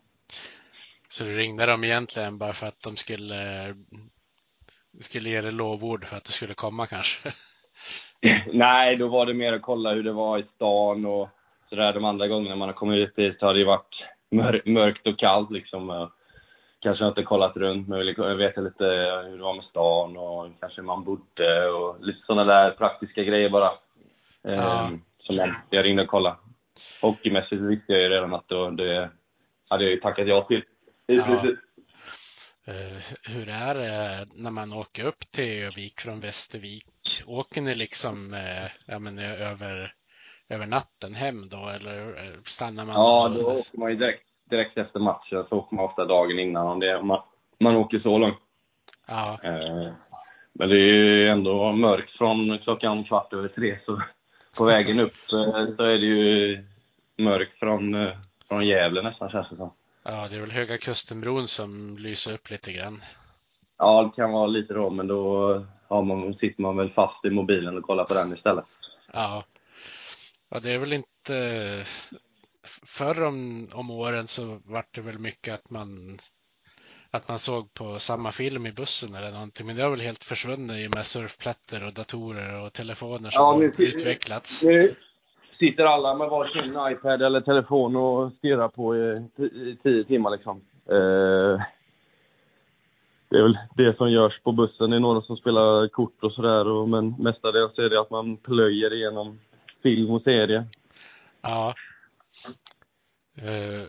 [1.10, 3.36] Så du ringde dem egentligen bara för att de skulle,
[5.00, 7.34] skulle ge dig lovord för att du skulle komma kanske?
[8.54, 11.30] Nej, då var det mer att kolla hur det var i stan och
[11.70, 11.94] sådär.
[11.94, 16.10] De andra gångerna man har kommit ut dit har det varit mörkt och kallt liksom.
[16.84, 18.86] Kanske inte kollat runt, men jag vet lite
[19.30, 23.50] hur det var med stan och kanske man bodde och lite sådana där praktiska grejer
[23.50, 23.72] bara.
[24.42, 24.86] Ja.
[24.86, 26.36] Ehm, som jag, jag ringde och kollade.
[27.02, 29.10] Hockeymässigt visste jag ju redan att det, det
[29.70, 30.64] hade jag ju tackat ja till.
[31.06, 31.44] Ja.
[32.68, 37.24] Uh, hur är det när man åker upp till Övik från Västervik?
[37.26, 39.94] Åker ni liksom uh, ja, men, över,
[40.50, 42.16] över natten hem då eller
[42.46, 42.96] stannar man?
[42.96, 45.46] Ja, då åker man ju direkt, direkt efter matchen.
[45.50, 47.22] Så åker man ofta dagen innan om, det, man,
[47.60, 48.38] man åker så långt.
[49.08, 49.40] Ja.
[49.46, 49.92] Uh,
[50.54, 54.02] men det är ju ändå mörkt från klockan kvart över tre så
[54.58, 56.64] på vägen upp så, så är det ju
[57.18, 58.12] mörkt från,
[58.48, 59.74] från Gävle nästan känns det som.
[60.04, 63.04] Ja, det är väl Höga Kustenbron som lyser upp lite grann.
[63.78, 67.30] Ja, det kan vara lite då, men då ja, man, sitter man väl fast i
[67.30, 68.66] mobilen och kollar på den istället.
[69.14, 69.44] Ja,
[70.50, 71.34] ja det är väl inte...
[72.86, 76.18] Förr om, om åren så var det väl mycket att man
[77.12, 79.68] att man såg på samma film i bussen eller någonting.
[79.68, 83.44] Men det har väl helt försvunnit i och med surfplattor och datorer och telefoner som
[83.44, 84.64] ja, har utvecklats.
[84.64, 84.96] Nu,
[85.60, 90.62] sitter alla med varsin iPad eller telefon och stirrar på i tio timmar liksom.
[90.86, 91.62] Eh,
[93.30, 94.90] det är väl det som görs på bussen.
[94.90, 98.96] Det är några som spelar kort och sådär, men mestadels är det att man plöjer
[98.96, 99.40] igenom
[99.84, 100.66] film och serie.
[101.42, 101.74] Ja.
[103.36, 103.88] Eh,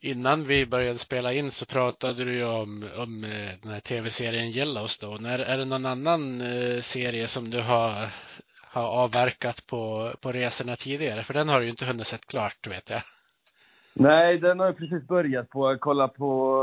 [0.00, 4.46] innan vi började spela in så pratade du ju om, om eh, den här tv-serien
[4.46, 5.30] Yellowstone.
[5.30, 8.08] Är, är det någon annan eh, serie som du har
[8.76, 11.22] har avverkat på, på resorna tidigare?
[11.22, 13.02] För den har du ju inte hunnit sett klart, vet jag.
[13.92, 15.70] Nej, den har jag precis börjat på.
[15.70, 16.60] Jag kollar på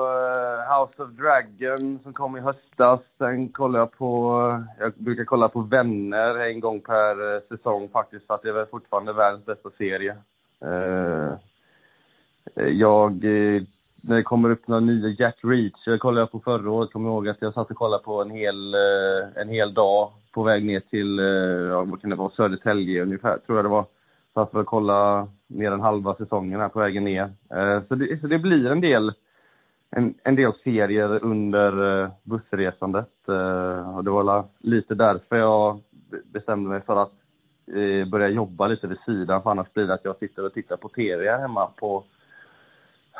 [0.74, 3.00] House of Dragon som kom i höstas.
[3.18, 8.34] Sen kollar jag på, jag brukar kolla på Vänner en gång per säsong faktiskt, för
[8.34, 10.16] att det är väl fortfarande världens bästa serie.
[12.56, 13.62] Eh, jag, eh,
[14.02, 17.28] när det kommer upp några nya Jack Reach, jag kollade på förra året, kommer ihåg
[17.28, 20.80] att jag satt och kollade på en hel, eh, en hel dag på väg ner
[20.80, 21.18] till,
[21.70, 23.86] ja, vad kan det vara, Södertälje ungefär, tror jag det var.
[24.34, 27.32] Satt för att kolla mer än halva säsongen här på vägen ner.
[27.88, 29.14] Så det, så det blir en del,
[29.90, 33.10] en, en del serier under bussresandet.
[33.96, 35.80] Och det var lite därför jag
[36.26, 37.14] bestämde mig för att
[38.12, 40.90] börja jobba lite vid sidan, för annars blir det att jag sitter och tittar på
[40.90, 42.04] TV här hemma på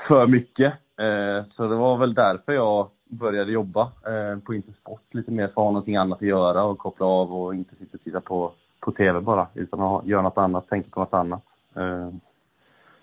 [0.08, 0.74] för mycket.
[0.98, 5.52] Eh, så det var väl därför jag började jobba eh, på Intersport lite mer för
[5.52, 8.52] att ha någonting annat att göra och koppla av och inte sitta och titta på,
[8.80, 11.44] på TV bara, utan att göra något annat, tänka på något annat.
[11.76, 12.10] Eh,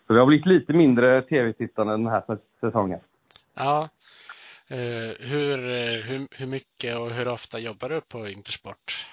[0.06, 2.22] så det har blivit lite mindre TV-tittande den här
[2.60, 3.00] säsongen.
[3.54, 3.88] Ja.
[4.68, 9.06] Hur, hur, hur mycket och hur ofta jobbar du på Intersport?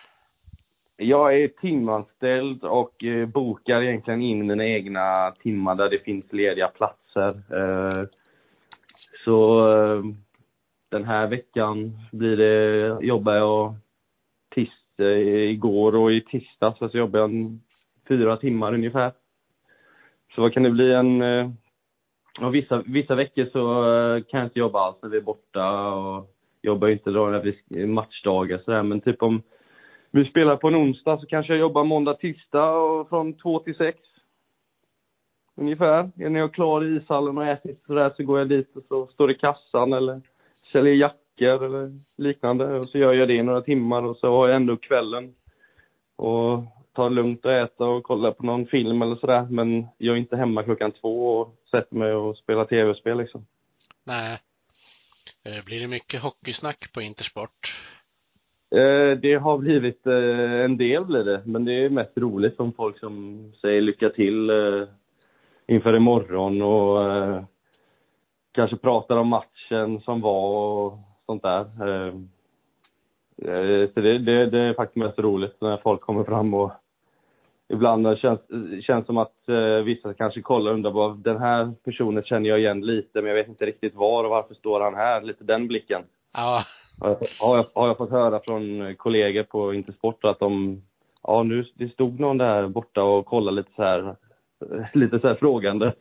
[1.00, 6.68] Jag är timanställd och eh, bokar egentligen in mina egna timmar där det finns lediga
[6.68, 7.28] platser.
[7.28, 8.04] Eh,
[9.26, 10.04] så eh,
[10.90, 13.76] den här veckan blir det, jobbar jag
[14.56, 17.60] tis, eh, igår och i tisdags så jobbar jag
[18.08, 19.12] fyra timmar ungefär.
[20.36, 21.22] Så vad kan det bli en...
[21.22, 21.50] Eh,
[22.42, 25.88] och vissa, vissa veckor så eh, kan jag inte jobba alls när vi är borta
[25.88, 29.42] och jobbar inte då när vi matchdagar sådär men typ om
[30.18, 33.76] vi spelar på en onsdag så kanske jag jobbar måndag, tisdag och från två till
[33.76, 34.00] sex.
[35.56, 36.12] ungefär.
[36.16, 39.08] När jag är klar i ishallen och ätit sådär så går jag dit och så
[39.08, 40.22] står i kassan eller
[40.72, 42.80] säljer jackor eller liknande.
[42.80, 45.36] Och så gör jag det i några timmar och så har jag ändå kvällen
[46.16, 46.64] och
[46.94, 49.48] tar det lugnt och äta och kolla på någon film eller sådär.
[49.50, 53.46] Men jag är inte hemma klockan två och sätter mig och spelar tv-spel liksom.
[54.04, 54.40] Nej.
[55.46, 57.76] Eh, blir det mycket hockeysnack på Intersport?
[58.72, 62.74] Eh, det har blivit, eh, en del blir det, men det är mest roligt som
[62.74, 64.88] folk som säger lycka till eh,
[65.68, 67.44] inför imorgon och eh,
[68.52, 70.50] kanske pratar om matchen som var
[70.86, 71.60] och sånt där.
[71.60, 72.14] Eh,
[73.52, 76.72] eh så det, det, det är faktiskt mest roligt när folk kommer fram och
[77.70, 78.40] ibland känns
[78.86, 82.60] känns som att eh, vissa kanske kollar och undrar vad den här personen känner jag
[82.60, 85.22] igen lite, men jag vet inte riktigt var och varför står han här?
[85.22, 86.04] Lite den blicken.
[86.34, 86.64] Ja,
[87.00, 90.82] har jag, har jag fått höra från kollegor på Intersport att de,
[91.24, 94.16] ja nu, det stod någon där borta och kollade lite så här,
[94.94, 95.94] lite så här frågande.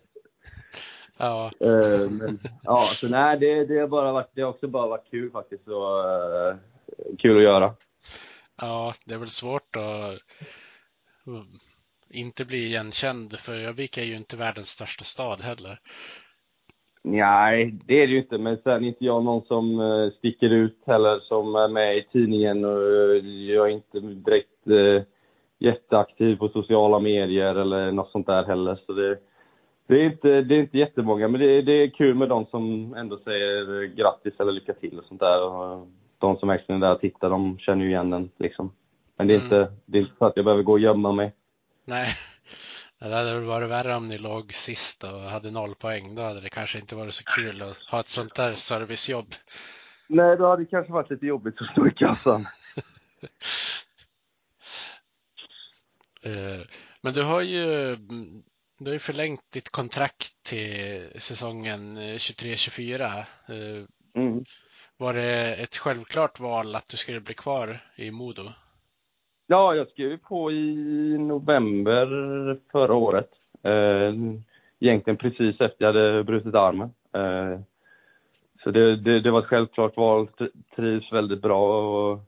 [1.16, 4.86] ja, Eh, men, ja, så nej, det, det har bara varit, det har också bara
[4.86, 6.56] varit kul faktiskt och eh,
[7.18, 7.74] kul att göra.
[8.60, 10.18] ja, det är väl svårt att
[11.26, 11.46] mm,
[12.10, 15.78] inte bli igenkänd för Övik är ju inte världens största stad heller.
[17.08, 20.50] Nej, det är det ju inte, men sen är inte jag någon som eh, sticker
[20.50, 25.02] ut heller, som är med i tidningen och eh, jag är inte direkt eh,
[25.58, 28.78] jätteaktiv på sociala medier eller något sånt där heller.
[28.86, 29.18] Så det,
[29.86, 32.94] det, är, inte, det är inte jättemånga, men det, det är kul med de som
[32.94, 35.46] ändå säger eh, grattis eller lycka till och sånt där.
[35.46, 35.86] Och
[36.18, 38.70] de som verkligen är där och tittar, de känner ju igen den liksom.
[39.16, 39.44] Men det är, Mm.
[39.44, 41.32] inte, det är inte så att jag behöver gå och gömma mig.
[41.84, 42.06] Nej,
[42.98, 46.14] det hade varit värre om ni låg sist och hade noll poäng.
[46.14, 49.34] Då hade det kanske inte varit så kul att ha ett sånt där servicejobb.
[50.08, 52.46] Nej, då hade det kanske varit lite jobbigt att stå i kassan.
[56.22, 56.60] Eh,
[57.00, 57.96] Men du har ju,
[58.78, 63.18] du har ju förlängt ditt kontrakt till säsongen eh, 23-24.
[63.18, 63.24] Eh,
[64.16, 64.44] Mm.
[64.96, 68.52] Var det ett självklart val att du skulle bli kvar i Modo?
[69.48, 72.06] Ja, jag skrev på i november
[72.72, 73.30] förra året.
[73.62, 74.14] Eh,
[74.80, 76.90] egentligen precis efter jag hade brutit armen.
[77.12, 77.60] Eh,
[78.62, 80.28] så det, det, det var ett självklart val.
[80.76, 82.20] Trivs väldigt bra och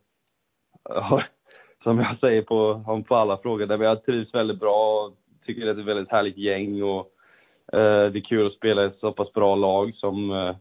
[0.85, 1.23] ja,
[1.83, 5.17] som jag säger på, på alla frågor, där jag trivs väldigt bra och
[5.47, 7.13] tycker det är ett väldigt härligt gäng och
[7.73, 10.57] eh, det är kul att spela i ett så pass bra lag som, eh,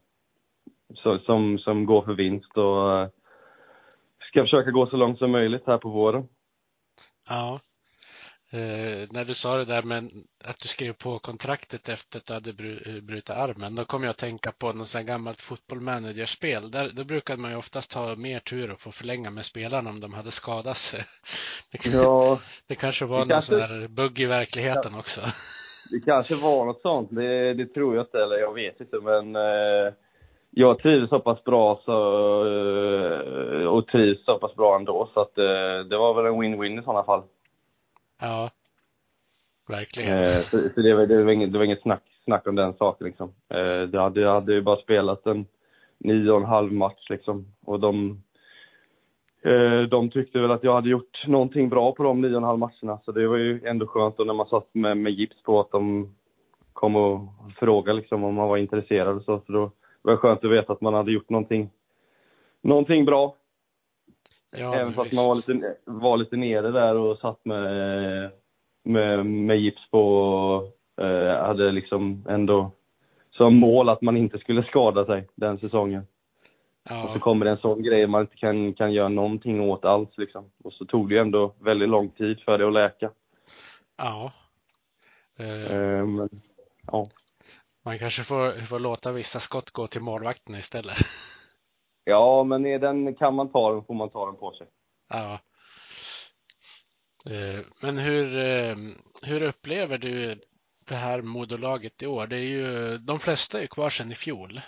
[0.95, 3.07] så, som, som går för vinst och eh,
[4.29, 6.27] ska försöka gå så långt som möjligt här på våren.
[7.29, 7.59] Ja.
[8.51, 10.11] Eh, när du sa det där med
[10.43, 14.09] att du skrev på kontraktet efter att du hade eh, brutit armen, då kom jag
[14.09, 16.71] att tänka på något sånt gammalt fotbollmanagerspel.
[16.71, 19.99] Där, då brukade man ju oftast ha mer tur att få förlänga med spelarna om
[19.99, 21.05] de hade skadat sig.
[21.71, 25.21] Det, Ja, det kanske var Det någon kanske- sån här bugg i verkligheten också.
[25.91, 29.35] Det kanske var något sånt, det, det tror jag inte, eller jag vet inte, men
[29.35, 29.93] eh,
[30.59, 31.91] jag trivdes så pass bra så,
[32.45, 36.79] eh, och trivs så pass bra ändå, så att eh, det var väl en win-win
[36.79, 37.23] i sådana fall.
[38.21, 38.49] Ja,
[39.67, 40.17] verkligen.
[40.17, 42.73] Eh, så så det, var, det, var inget, det var inget snack, snack om den
[42.73, 43.33] saken liksom.
[43.49, 45.45] Eh, det hade, jag hade ju bara spelat en
[45.97, 48.23] nio och en halv match liksom, och de
[49.41, 52.43] eh, de tyckte väl att jag hade gjort någonting bra på de nio och en
[52.43, 55.43] halv matcherna, så det var ju ändå skönt och när man satt med, med gips
[55.43, 56.15] på att de
[56.73, 57.19] kom och
[57.59, 59.71] frågade liksom om man var intresserad och så, så då
[60.07, 61.69] var det skönt att veta att man hade gjort någonting,
[62.61, 63.35] någonting bra.
[64.57, 68.31] Ja, Även fast man var lite, var lite nere där och satt med,
[68.83, 72.71] med, med gips på och eh, hade liksom ändå
[73.31, 76.07] som mål att man inte skulle skada sig den säsongen.
[76.83, 79.85] Och så Ja, kommer det en sån grej man inte kan, kan göra någonting åt
[79.85, 80.51] alls liksom.
[80.63, 83.11] Och så tog det ju ändå väldigt lång tid för det att läka.
[83.97, 84.31] ja.
[85.37, 86.29] Eh, Eh, men,
[86.91, 87.09] ja.
[87.87, 90.97] Man kanske får, får låta vissa skott gå till målvakten istället.
[92.03, 94.67] ja, men är den, kan man ta den får man ta den på sig.
[95.09, 95.39] Ja.
[97.33, 98.75] Eh, Men hur, eh,
[99.21, 100.35] hur upplever du
[100.87, 102.27] det här modolaget i år?
[102.27, 104.61] Det är ju, de flesta är ju kvar sedan i fjol.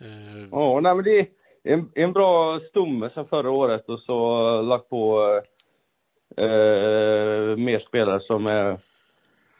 [0.00, 1.26] Eh, Ja, nej men det är
[1.62, 5.20] en, en bra stomme sen förra året och så lagt på
[6.36, 8.78] eh, mer spelare som är,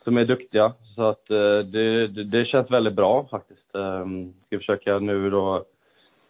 [0.05, 0.73] som är duktiga.
[0.95, 3.69] Så att eh, det, det, det känns väldigt bra faktiskt.
[3.73, 5.65] Jag ska försöka nu då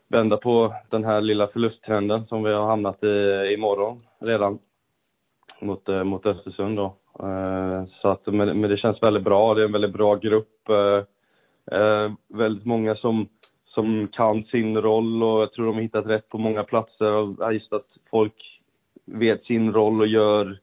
[0.09, 4.59] vända på den här lilla förlusttrenden som vi har hamnat i imorgon redan
[5.61, 6.97] mot, eh, mot Östersund då.
[7.27, 9.55] Ehm, så att, men, men det känns väldigt bra.
[9.55, 10.69] Det är en väldigt bra grupp.
[11.71, 13.29] Eh, väldigt många som,
[13.65, 17.13] som kan sin roll och jag tror de har hittat rätt på många platser.
[17.13, 18.61] Och just att folk
[19.05, 20.59] vet sin roll och gör,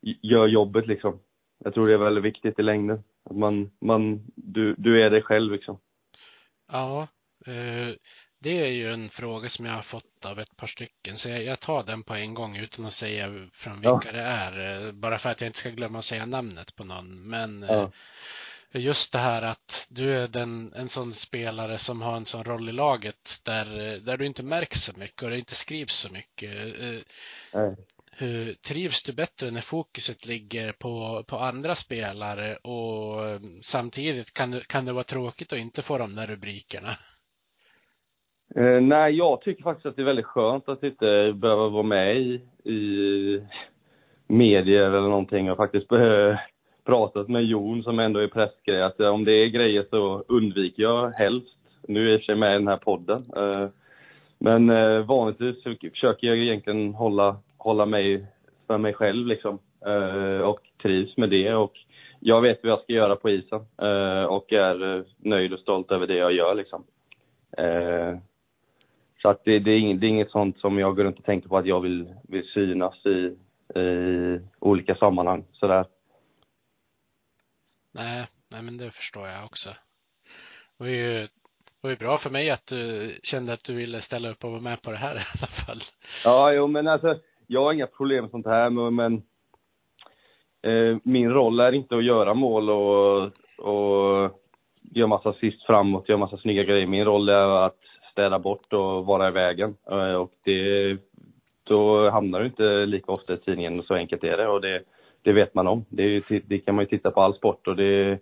[0.00, 1.18] gör jobbet liksom.
[1.64, 3.04] Jag tror det är väldigt viktigt i längden.
[3.30, 5.78] Att man, man, du, du är dig själv liksom.
[6.72, 7.08] Ja,
[7.46, 7.94] eh,
[8.38, 11.60] det är ju en fråga som jag har fått av ett par stycken, så jag,
[11.60, 14.12] tar den på en gång utan att säga från vilka Ja.
[14.12, 17.28] det är, eh, bara för att jag inte ska glömma att säga namnet på någon.
[17.28, 17.90] Men eh, Ja.
[18.80, 22.68] just det här att du är den, en sån spelare som har en sån roll
[22.68, 26.50] i laget där, där du inte märks så mycket och det inte skrivs så mycket.
[27.54, 27.76] Nej
[28.18, 34.50] hur, trivs du bättre när fokuset ligger på, på andra spelare och mm, samtidigt kan,
[34.50, 36.96] det- kan det vara tråkigt att inte få de där rubrikerna?
[38.56, 42.16] Eh, nej, jag tycker faktiskt att det är väldigt skönt att inte behöva vara med
[42.16, 42.40] i,
[42.70, 43.42] i
[44.26, 46.36] medier eller någonting och faktiskt eh,
[46.84, 50.82] pratat med Jon som ändå är pressgrej att eh, om det är grejer så undviker
[50.82, 51.56] jag helst.
[51.88, 53.24] Nu är jag i och för sig med i den här podden.
[53.36, 53.68] Eh,
[54.38, 55.62] men eh, vanligtvis
[55.92, 58.26] försöker jag egentligen hålla, hålla mig
[58.66, 59.58] för mig själv liksom.
[59.86, 61.72] Eh, och trivs med det och
[62.20, 65.90] jag vet vad jag ska göra på isen eh, och är eh, nöjd och stolt
[65.90, 66.84] över det jag gör liksom.
[69.22, 71.24] Så att det, det, är inget, det är inget sånt som jag går runt och
[71.24, 73.36] tänker på att jag vill, vill synas i,
[73.80, 75.84] i olika sammanhang sådär.
[77.92, 79.68] Nej, nej, men det förstår jag också.
[79.68, 81.28] Det var ju,
[81.80, 84.60] var ju bra för mig att du kände att du ville ställa upp och vara
[84.60, 85.80] med på det här i alla fall.
[86.24, 89.22] Ja, jo, men alltså, jag har inga problem med sånt här, men, men
[90.62, 93.22] eh, min roll är inte att göra mål och,
[93.58, 94.40] och
[94.82, 96.86] göra massa assist framåt, göra massa snygga grejer.
[96.86, 97.78] Min roll är att
[98.12, 99.76] städa bort och vara i vägen.
[99.90, 100.96] Eh, och det,
[101.64, 104.48] då hamnar du inte lika ofta i tidningen, så enkelt är det.
[104.48, 104.82] Och det,
[105.22, 105.84] det vet man om.
[105.88, 108.18] Det, det kan man ju titta på all sport och det,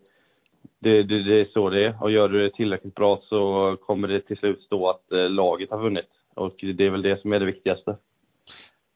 [0.78, 2.02] det, det, det är så det är.
[2.02, 5.70] Och gör du det tillräckligt bra så kommer det till slut stå att eh, laget
[5.70, 6.08] har vunnit.
[6.34, 7.96] Och det är väl det som är det viktigaste.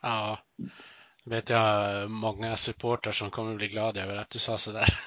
[0.07, 0.39] Ja,
[1.25, 4.87] vet jag många supportrar som kommer bli glada över att du sa sådär.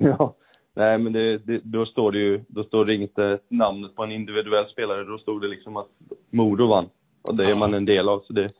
[0.00, 0.36] Ja,
[0.74, 4.12] nej men det, det, då står det ju, då står det inte namnet på en
[4.12, 5.88] individuell spelare, då stod det liksom att
[6.30, 6.90] Modo vann.
[7.22, 7.56] Och det är Ja.
[7.56, 8.52] man en del av, så det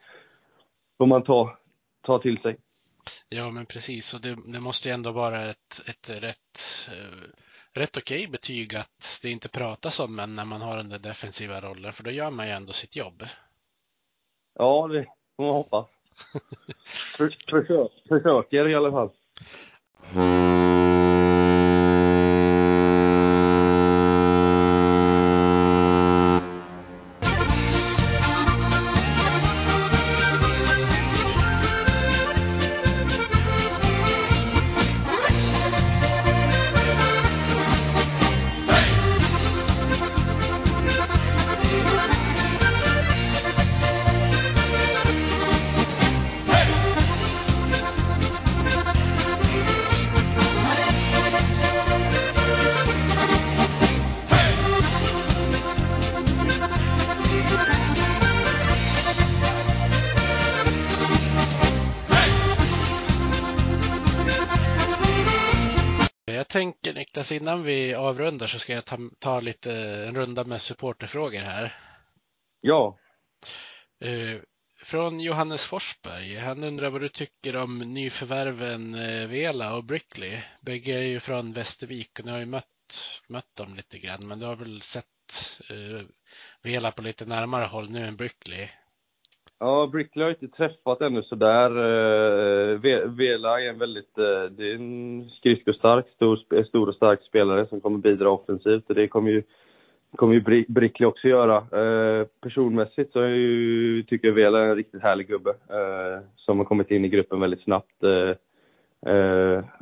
[0.98, 1.59] får man ta,
[2.02, 2.56] ta till sig.
[3.28, 4.14] Ja, men precis.
[4.14, 7.28] Och det, det måste ju ändå vara ett, ett rätt, eh,
[7.72, 11.61] rätt okej betyg att det inte pratas om en när man har den där defensiva
[11.61, 13.22] rollen, för då gör man ju ändå sitt jobb.
[14.54, 15.06] Ja, det
[15.39, 15.86] får man hoppas.
[17.16, 19.11] För, försök, försöker i alla fall.
[67.31, 69.72] Niklas, innan vi avrundar så ska jag ta, ta lite
[70.09, 71.74] en runda med supporterfrågor här.
[72.61, 72.99] Ja,
[74.01, 74.41] Eh,
[74.85, 76.37] Från Johannes Forsberg.
[76.37, 80.41] Han undrar vad du tycker om nyförvärven eh, Vela och Brickley.
[80.61, 84.39] Bägge är ju från Västervik och ni har ju mött, mött dem lite grann, men
[84.39, 86.07] du har väl sett eh,
[86.62, 88.68] Vela på lite närmare håll nu än Brickley
[89.61, 91.70] ja Brickley har jag inte träffat ännu sådär.
[91.70, 92.78] Eh,
[93.09, 97.80] Vela är en väldigt, eh, det är en skridskostark, stor, stor och stark spelare som
[97.80, 99.42] kommer bidra offensivt och det kommer ju
[100.16, 101.56] kommer ju Brickley också göra.
[101.56, 105.54] Eh, personmässigt så är ju, tycker jag Vela är en riktigt härlig gubbe.
[106.36, 108.02] Som har kommit in i gruppen väldigt snabbt.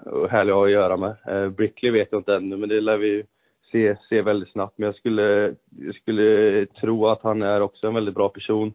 [0.05, 1.53] Och härlig att ha att göra med.
[1.53, 3.25] Brickley vet jag inte ännu, men det lär vi ju
[3.73, 4.79] se, se väldigt snabbt.
[4.79, 8.73] Men jag skulle, jag skulle tro att han är också en väldigt bra person.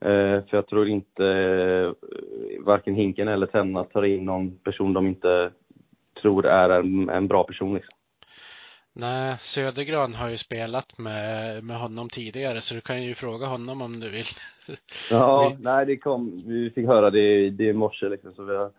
[0.00, 1.92] Eh, för jag tror inte eh,
[2.64, 5.50] varken Hinken eller Tenna tar in någon person de inte
[6.22, 7.74] tror är en, en bra person.
[7.74, 7.96] Liksom.
[8.92, 13.82] Nej, Södergran har ju spelat med, med honom tidigare så du kan ju fråga honom
[13.82, 14.24] om du vill.
[15.10, 18.56] Ja, Vi- nej det kom, vi fick höra det, det i morse liksom, så vi
[18.56, 18.70] har,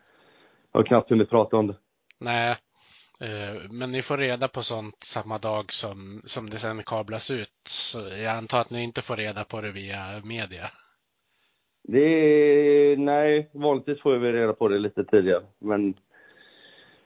[0.72, 1.76] har knappt hunnit prata om det.
[2.20, 2.56] Nej,
[3.20, 7.50] eh, men ni får reda på sånt samma dag som, som det sen kablas ut.
[7.68, 10.72] Så jag antar att ni inte får reda på det via media.
[11.84, 15.94] Det nej, vanligtvis får vi reda på det lite tidigare, men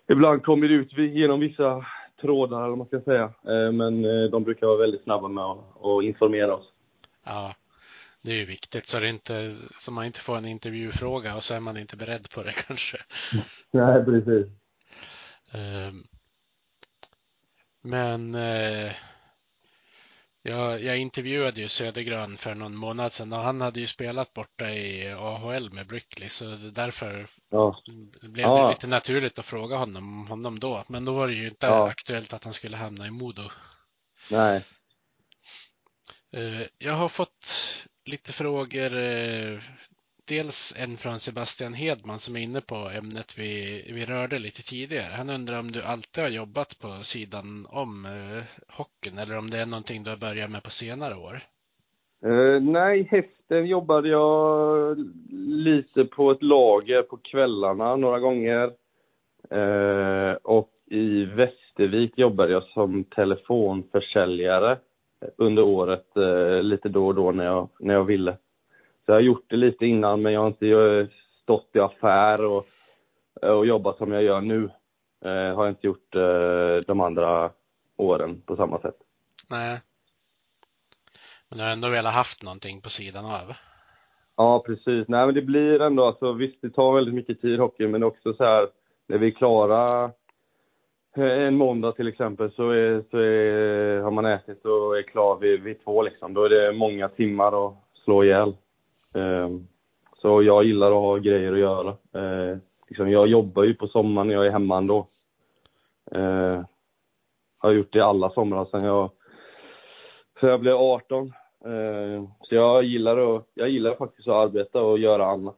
[0.07, 1.86] ibland kommer det ut genom vissa
[2.21, 3.23] trådar, eller vad man ska säga.
[3.23, 6.71] Eh, Men eh, de brukar vara väldigt snabba med att, informera oss.
[7.26, 7.53] Ja,
[8.21, 11.53] det är ju viktigt så det inte, så man inte får en intervjufråga och så
[11.55, 12.97] är man inte beredd på det kanske.
[13.71, 14.47] Nej, precis.
[15.53, 15.93] Eh,
[17.82, 18.91] Men eh,
[20.49, 24.69] jag, jag intervjuade ju Södergrön för någon månad sedan och han hade ju spelat borta
[24.69, 27.81] i AHL med Brickley så därför Ja.
[28.21, 28.69] blev det Ja.
[28.69, 30.83] lite naturligt att fråga honom, honom då.
[30.87, 31.89] Men då var det ju inte Ja.
[31.89, 33.49] aktuellt att han skulle hamna i Modo.
[34.31, 34.63] Nej.
[36.31, 37.47] Eh, Jag har fått
[38.05, 38.91] lite frågor.
[40.28, 45.13] Dels en från Sebastian Hedman som är inne på ämnet vi, vi rörde lite tidigare.
[45.17, 48.43] Han undrar om du alltid har jobbat på sidan om eh,
[48.78, 51.36] hockeyn eller om det är någonting du har börjat med på senare år.
[52.26, 54.97] Eh, nej, hästen jobbade jag
[55.67, 58.71] lite på ett lager på kvällarna några gånger.
[59.49, 64.78] Eh, och i Västervik jobbade jag som telefonförsäljare
[65.38, 68.38] under året eh, lite då och då när jag, när jag ville.
[69.06, 71.08] Så jag har gjort det lite innan men jag har inte eh,
[71.43, 72.68] stått i affär och,
[73.41, 74.64] och jobbat som jag gör nu.
[75.26, 77.51] Eh, har jag inte gjort eh, de andra
[77.97, 78.95] åren på samma sätt.
[79.49, 79.82] Nej.
[81.49, 83.56] Men du har ändå velat haft någonting på sidan av.
[84.38, 85.08] Ja, precis.
[85.08, 88.34] Nej, men det blir ändå, alltså, visst det tar väldigt mycket tid hockey, men också
[88.34, 88.68] så här,
[89.08, 90.03] när vi är klara
[91.18, 95.38] eh, en måndag till exempel så, är, så är, har man ätit och är klar
[95.39, 96.34] vid, vid två liksom.
[96.34, 98.56] Då är det många timmar att slå ihjäl.
[99.16, 99.68] Ehm,
[100.22, 101.89] så jag gillar att ha grejer att göra.
[101.89, 102.57] Eh,
[102.88, 105.07] liksom, jag jobbar ju på sommaren när jag är hemma ändå.
[106.11, 106.66] Jag
[107.57, 109.11] har gjort det alla somrar sedan jag,
[110.39, 111.34] sedan jag blev 18.
[111.66, 115.57] Eh, så jag gillar, att, jag gillar faktiskt att arbeta och göra annat.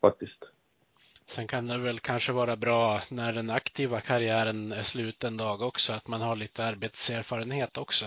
[0.00, 0.44] Faktiskt.
[1.26, 5.62] Sen kan det väl kanske vara bra när den aktiva karriären är slut en dag
[5.62, 8.06] också, att man har lite arbetserfarenhet också.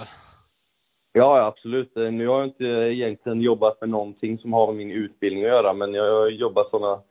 [1.17, 1.97] Ja, absolut.
[1.97, 5.49] Eh, nu har jag inte egentligen jobbat med någonting som har med min utbildning att
[5.49, 7.01] göra, men jag har jobbat sådana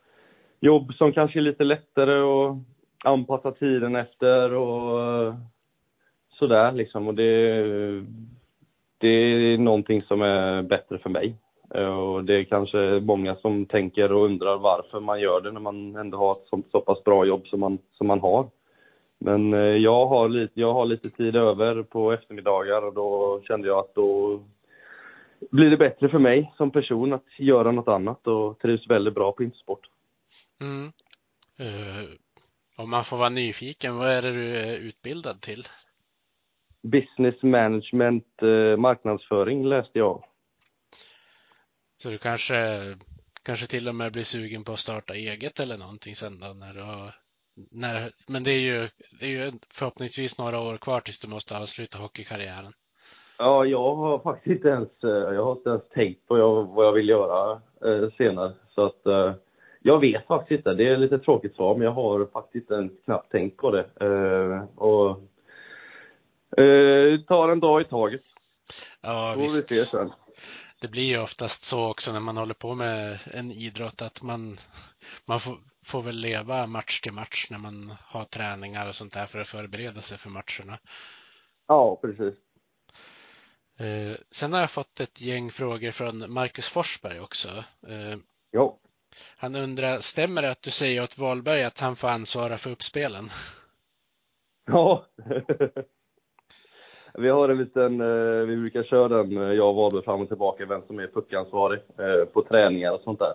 [0.61, 2.57] jobb som kanske är lite lättare att
[3.05, 5.35] anpassa tiden efter och eh,
[6.39, 7.09] sådär liksom.
[7.09, 7.63] Och det,
[8.99, 11.35] det är någonting som är bättre för mig.
[11.75, 15.61] Eh, och det är kanske många som tänker och undrar varför man gör det när
[15.61, 18.47] man ändå har ett sånt, så pass bra jobb som man, som man har.
[19.25, 23.69] Men eh, jag har, lite, jag har lite tid över på eftermiddagar och då kände
[23.69, 24.41] jag att då
[25.51, 29.33] blir det bättre för mig som person att göra något annat och trivs väldigt bra
[29.33, 29.89] på Intersport.
[30.61, 30.93] Mm.
[31.59, 32.09] Eh,
[32.77, 35.65] om man får vara nyfiken, vad är det du är utbildad till?
[36.83, 40.25] Business management, eh, marknadsföring läste jag.
[41.97, 42.57] Så du kanske,
[43.43, 46.75] kanske till och med blir sugen på att starta eget eller någonting sen då när
[46.75, 47.24] du har
[47.71, 48.89] när, men det är ju
[49.21, 52.73] det är ju förhoppningsvis några år kvar tills du måste avsluta hockeykarriären.
[53.39, 56.93] Ja, jag har faktiskt inte ens, eh, jag har inte ens tänkt på vad jag
[56.93, 58.53] vill göra eh, senare.
[58.75, 59.33] Så att eh,
[59.83, 60.75] jag vet faktiskt inte.
[60.75, 63.85] Det är lite tråkigt svar, men jag har faktiskt inte knappt tänkt på det.
[64.77, 65.21] Och
[67.27, 68.21] tar en dag i taget.
[69.03, 69.69] Ja, vi visst.
[69.69, 70.13] se sen.
[70.85, 74.59] Det blir ju oftast så också när man håller på med en idrott att man,
[75.25, 79.27] man får, får väl leva match till match när man har träningar och sånt där
[79.27, 80.79] för att förbereda sig för matcherna.
[81.67, 82.35] Ja, precis.
[83.79, 87.49] Eh, sen har jag fått ett gäng frågor från Marcus Forsberg också.
[87.89, 88.19] Eh,
[88.51, 88.79] Ja.
[89.37, 93.31] han undrar, stämmer det att du säger åt Wahlberg att han får ansvara för uppspelen?
[94.67, 95.07] Ja.
[97.19, 100.29] vi har en liten, eh, vi brukar köra den, eh, jag och Wahlberg fram och
[100.29, 103.35] tillbaka, vem som är puckansvarig eh, på träningar och sånt där.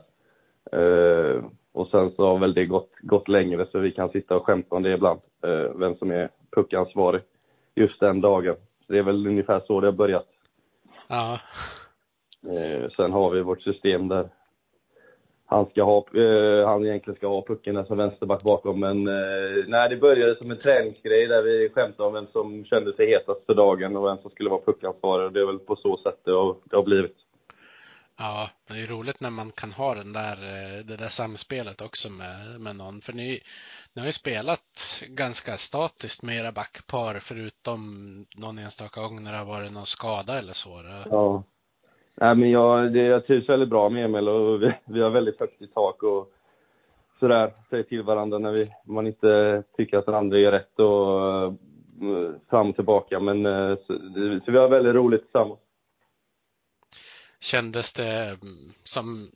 [1.71, 4.75] Och sen så har väl det gått, gått längre så vi kan sitta och skämta
[4.75, 5.19] om det ibland,
[5.75, 7.21] vem som är puckansvarig
[7.75, 8.55] just den dagen.
[8.87, 10.27] Så det är väl ungefär så det har börjat.
[11.07, 11.39] Ja,
[12.95, 14.29] sen har vi vårt system där
[15.49, 18.79] han, ska ha, eh, han egentligen ska ha pucken som vänsterback bakom.
[18.79, 22.93] Men eh, nej, det började som en träningsgrej där vi skämtade om vem som kände
[22.93, 25.33] sig hetast för dagen och vem som skulle vara puckansvarig.
[25.33, 27.15] Det är väl på så sätt det har, det har blivit.
[28.17, 32.09] ja, det är roligt när man kan ha den där, eh, det där samspelet också
[32.09, 33.01] med, med någon.
[33.01, 33.41] För ni,
[33.93, 37.81] ni har ju spelat ganska statiskt med era backpar förutom
[38.37, 40.69] någon enstaka gång när det har varit någon skada eller så.
[41.11, 41.43] Ja.
[42.21, 45.39] Nej, men jag, det, jag trivs väldigt bra med Emil och vi, vi har väldigt
[45.39, 46.33] högt i tak och
[47.19, 47.53] sådär.
[47.69, 51.51] Säger till varandra när vi, man inte tycker att den andra gör rätt och eh,
[52.49, 53.19] fram och tillbaka.
[53.19, 53.93] Men eh, så,
[54.45, 55.59] så vi har väldigt roligt tillsammans.
[57.39, 59.31] Kändes det mm, som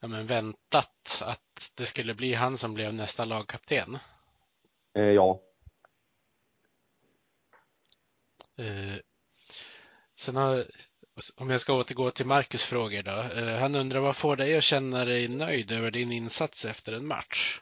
[0.00, 3.98] ja, men väntat att det skulle bli han som blev nästa lagkapten?
[4.94, 5.40] Eh, ja.
[8.58, 9.00] Eh,
[10.16, 10.64] sen har,
[11.36, 13.40] om jag ska återgå till Marcus frågor då.
[13.40, 17.06] Eh, han undrar vad får dig att känna dig nöjd över din insats efter en
[17.06, 17.60] match?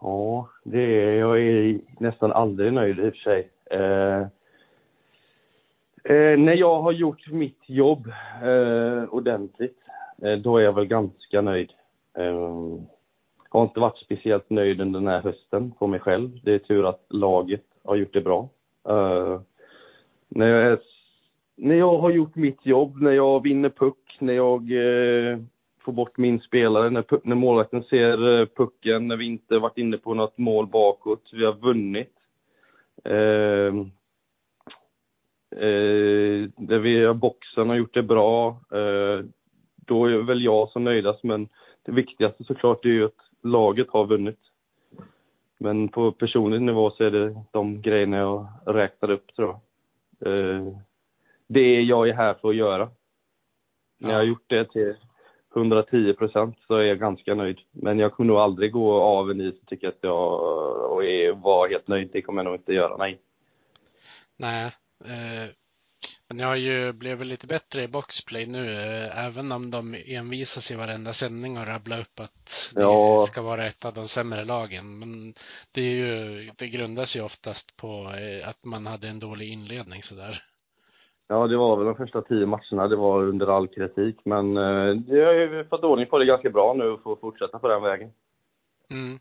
[0.00, 3.50] Ja, det är, jag är nästan aldrig nöjd i och för sig.
[3.70, 4.20] Eh,
[6.14, 9.78] eh, när jag har gjort mitt jobb eh, ordentligt,
[10.22, 11.70] eh, då är jag väl ganska nöjd.
[12.18, 12.24] Eh,
[13.52, 16.40] jag har inte varit speciellt nöjd under den här hösten på mig själv.
[16.42, 18.48] Det är tur att laget har gjort det bra.
[18.88, 19.40] Eh,
[20.28, 20.80] när, jag är,
[21.62, 25.38] när jag har gjort mitt jobb, när jag vinner puck, när jag eh,
[25.84, 29.96] får bort min spelare, när, när målvakten ser eh, pucken, när vi inte varit inne
[29.96, 32.12] på något mål bakåt, vi har vunnit.
[33.04, 33.74] Eh,
[35.62, 38.48] eh, där vi boxen har gjort det bra.
[38.50, 39.24] Eh,
[39.76, 41.48] då är väl jag som nöjdast, men
[41.82, 44.40] det viktigaste såklart är ju att laget har vunnit.
[45.58, 49.60] Men på personlig nivå så är det de grejerna jag räknar upp tror jag.
[50.40, 50.66] Eh,
[51.46, 52.90] det jag är här för att göra.
[54.00, 54.96] När jag har gjort det till
[55.56, 57.58] 110 procent så är jag ganska nöjd.
[57.70, 60.42] Men jag kommer nog aldrig gå av en is och tycka att jag
[60.92, 62.10] och är, var helt nöjd.
[62.12, 63.20] Det kommer jag nog inte göra, nej.
[64.36, 64.66] Nej,
[65.04, 65.50] eh,
[66.28, 70.70] men jag har ju blivit lite bättre i boxplay nu, eh, även om de envisas
[70.70, 73.26] i varenda sändning och rabbla upp att det Ja.
[73.28, 74.98] ska vara ett av de sämre lagen.
[74.98, 75.34] Men
[75.72, 80.02] det, är ju, det grundas ju oftast på eh, att man hade en dålig inledning
[80.02, 80.44] sådär.
[81.28, 82.88] Ja, det var väl de första tio matcherna.
[82.88, 84.16] Det var under all kritik.
[84.24, 87.68] Men eh, har ju fått ordning på det ganska bra nu och får fortsätta på
[87.68, 88.10] den vägen.
[88.90, 89.18] Mm.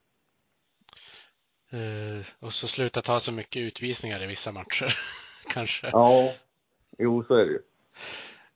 [1.71, 4.97] Eh, och så sluta ta så mycket utvisningar i vissa matcher,
[5.47, 5.89] kanske.
[5.91, 6.33] Ja,
[6.97, 7.61] jo så är det ju.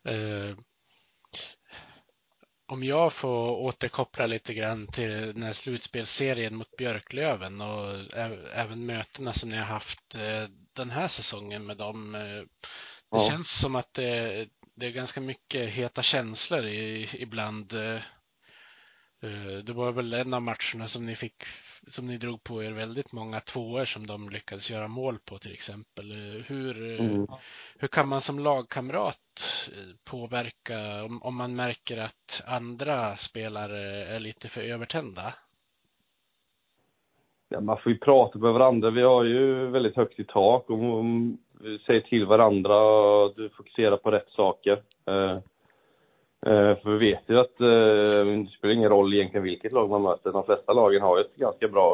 [0.04, 0.56] Eh,
[2.68, 8.16] om jag får återkoppla lite grann till den här slutspelsserien mot Björklöven och
[8.56, 12.16] även mötena som ni har haft eh, den här säsongen med dem.
[13.12, 13.28] Det Ja.
[13.30, 17.74] känns som att det, det är ganska mycket heta känslor i, ibland.
[17.74, 18.02] eh,
[19.24, 21.44] eh, Det var väl en av matcherna som ni fick,
[21.88, 25.54] som ni drog på er väldigt många tvåor som de lyckades göra mål på till
[25.54, 26.12] exempel.
[26.12, 27.28] Eh, Hur, Mm.
[27.80, 29.70] hur kan man som lagkamrat
[30.04, 35.34] påverka om, om man märker att andra spelare är lite för övertända?
[37.56, 38.90] Ja, man får ju prata med varandra.
[38.90, 40.80] Vi har ju väldigt högt i tak och
[41.62, 42.76] vi säger till varandra
[43.26, 44.82] att du fokuserar på rätt saker.
[45.06, 45.32] Eh,
[46.52, 50.02] eh, för vi vet ju att eh, det spelar ingen roll egentligen vilket lag man
[50.02, 50.32] möter.
[50.32, 51.90] De flesta lagen har ju ett ganska bra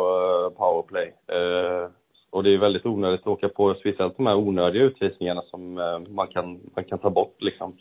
[0.46, 1.14] eh, powerplay.
[1.28, 1.90] Eh,
[2.30, 6.00] och det är väldigt onödigt att åka på speciellt de här onödiga utvisningarna som eh,
[6.00, 7.74] man, kan, man kan ta bort liksom.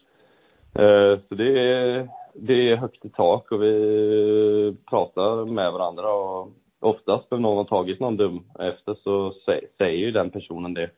[0.75, 6.49] Eh, Så det är, det är högt i tak och vi pratar med varandra och
[6.81, 10.91] oftast när någon har tagit någon dum efter så sä- säger ju den personen det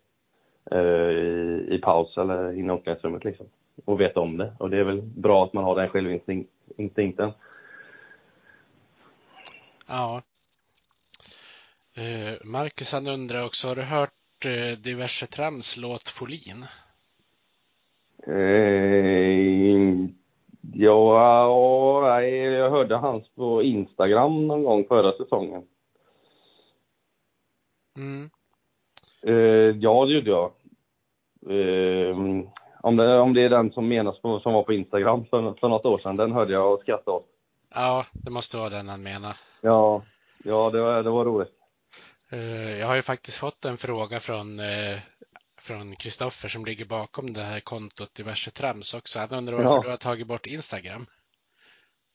[0.70, 3.46] eh, i, i paus eller i omklädningsrummet liksom.
[3.84, 4.52] Och vet om det.
[4.58, 7.32] Och det är väl bra att man har den självinstinkten.
[9.86, 10.22] Ja.
[11.94, 16.64] Eh, Marcus han undrar också, har du hört eh, diverse trams låt Folin?
[18.26, 19.92] Eh,
[20.72, 25.62] ja, jag hörde hans på Instagram någon gång förra säsongen.
[27.96, 28.30] Mm.
[29.22, 30.52] Eh, ja, det gjorde jag.
[31.50, 32.16] Eh,
[32.80, 35.68] om, det, om det är den som menas på, som var på Instagram för, för
[35.68, 37.26] något år sedan, den hörde jag och skrattade åt.
[37.74, 39.36] Ja, det måste vara den han menar.
[39.60, 40.02] Ja,
[40.44, 41.52] ja det, var, det var roligt.
[42.30, 44.60] Eh, Jag har ju faktiskt fått en fråga från
[45.66, 49.18] från Kristoffer som ligger bakom det här kontot diverse trams också.
[49.18, 49.82] Han undrar varför Ja.
[49.82, 51.06] du har tagit bort Instagram.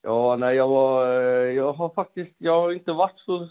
[0.04, 3.50] Ja, nej, jag var, eh, jag har faktiskt, jag har inte varit så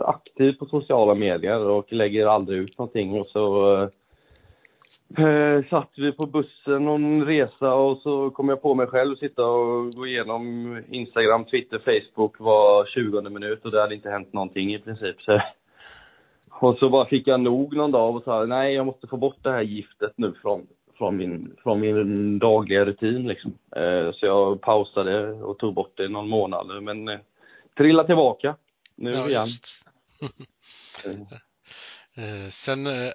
[0.00, 3.72] aktiv på sociala medier och lägger aldrig ut någonting och så
[5.18, 9.16] eh, eh, satt vi på bussen någon resa och så kom jag på mig själv
[9.16, 14.32] sitta och gå igenom Instagram, Twitter, Facebook var 20 minut och det hade inte hänt
[14.32, 15.22] någonting i princip.
[15.22, 15.40] Så,
[16.64, 19.36] och så bara fick jag nog någon dag och sa nej, jag måste få bort
[19.42, 20.66] det här giftet nu från,
[20.98, 23.58] från, min, från min dagliga rutin liksom.
[23.76, 27.18] Eh, så jag pausade och tog bort det någon månad men eh,
[27.76, 28.56] trilla tillbaka
[28.96, 29.46] nu Ja, igen.
[32.16, 33.12] Eh, Sen eh,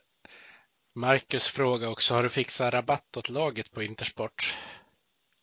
[0.96, 4.56] Marcus fråga också, har du fixat rabatt åt laget på Intersport?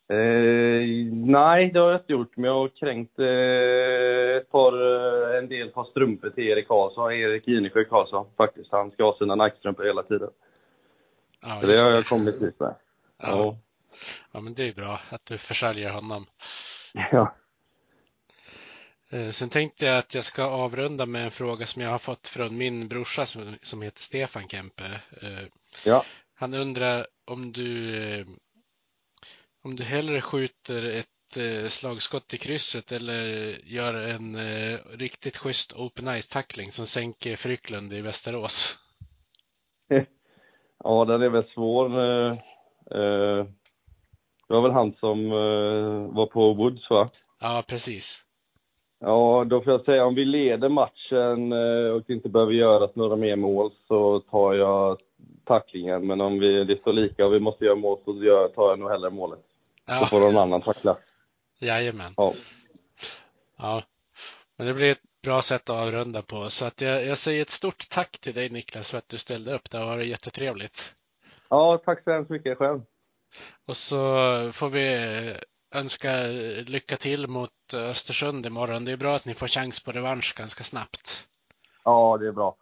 [0.09, 4.73] Eh, nej, det har jag inte gjort, men jag har kränkt eh, ett par,
[5.33, 8.73] eh, en del par strumpor till Erik Karlsson, Erik Ginesjö Karlsson faktiskt.
[8.73, 10.31] Han ska ha sina Nike-strumpor hela tiden.
[11.43, 12.75] Ja, Så det har jag kommit dit med.
[13.19, 13.29] Ja.
[13.29, 13.59] Ja.
[14.33, 16.27] Ja, men det är bra att du försäljer honom.
[17.13, 17.35] ja.
[19.11, 22.29] Eh, Sen tänkte jag att jag ska avrunda med en fråga som jag har fått
[22.29, 24.85] från min brorsa som, som heter Stefan Kempe.
[25.23, 25.47] Eh,
[25.85, 26.05] Ja.
[26.35, 28.27] Han undrar om du
[29.67, 33.25] om du hellre skjuter ett eh, slagskott i krysset eller
[33.65, 38.79] gör en eh, riktigt schysst open ice tackling som sänker Frycklund i Västerås?
[40.85, 42.01] Ja, den är väl svår.
[42.01, 42.35] Eh,
[44.49, 45.31] det var väl han som
[46.15, 47.09] var på Woods va?
[47.41, 48.25] Ja, precis.
[49.01, 51.53] Ja, då får jag säga om vi leder matchen
[51.93, 54.99] och inte behöver göra några mer mål så tar jag
[55.45, 56.07] tacklingen.
[56.07, 58.13] Men om vi, det står lika och vi måste göra mål så
[58.55, 59.45] tar jag nog hellre målet.
[59.87, 60.99] Då Ja, får någon annan tackla.
[61.59, 62.15] jajamän.
[62.17, 62.35] Ja.
[63.59, 63.83] Ja,
[64.57, 66.51] men det blir ett bra sätt att avrunda på.
[66.51, 69.55] Så att jag, jag säger ett stort tack till dig Niklas för att du ställde
[69.55, 69.71] upp.
[69.71, 70.95] Det har varit jättetrevligt.
[71.51, 72.81] ja, tack så hemskt mycket själv.
[73.67, 73.97] Och så
[74.53, 75.37] får vi
[75.75, 76.23] önska
[76.67, 78.85] lycka till mot Östersund imorgon.
[78.85, 81.27] Det är bra att ni får chans på revansch ganska snabbt.
[81.85, 82.57] Ja, det är bra.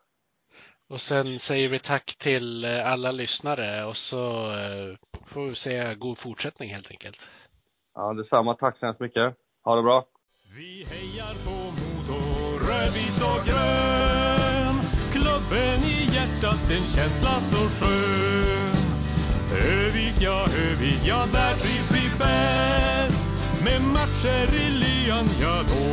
[0.94, 4.96] Och sen säger vi tack till alla lyssnare och så eh,
[5.26, 7.28] får vi säga god fortsättning helt enkelt.
[7.94, 8.54] Ja, detsamma.
[8.54, 9.34] Tack så hemskt mycket.
[9.64, 10.06] Ha det bra.
[10.56, 12.20] Vi hejar på Modo,
[12.68, 14.76] rödvit och grön.
[15.12, 18.76] Klubben i hjärtat, en känsla så skön.
[19.80, 23.26] Övik, ja, Övik, ja, där trivs vi bäst.
[23.64, 25.84] Med matcher i lyan, ja, då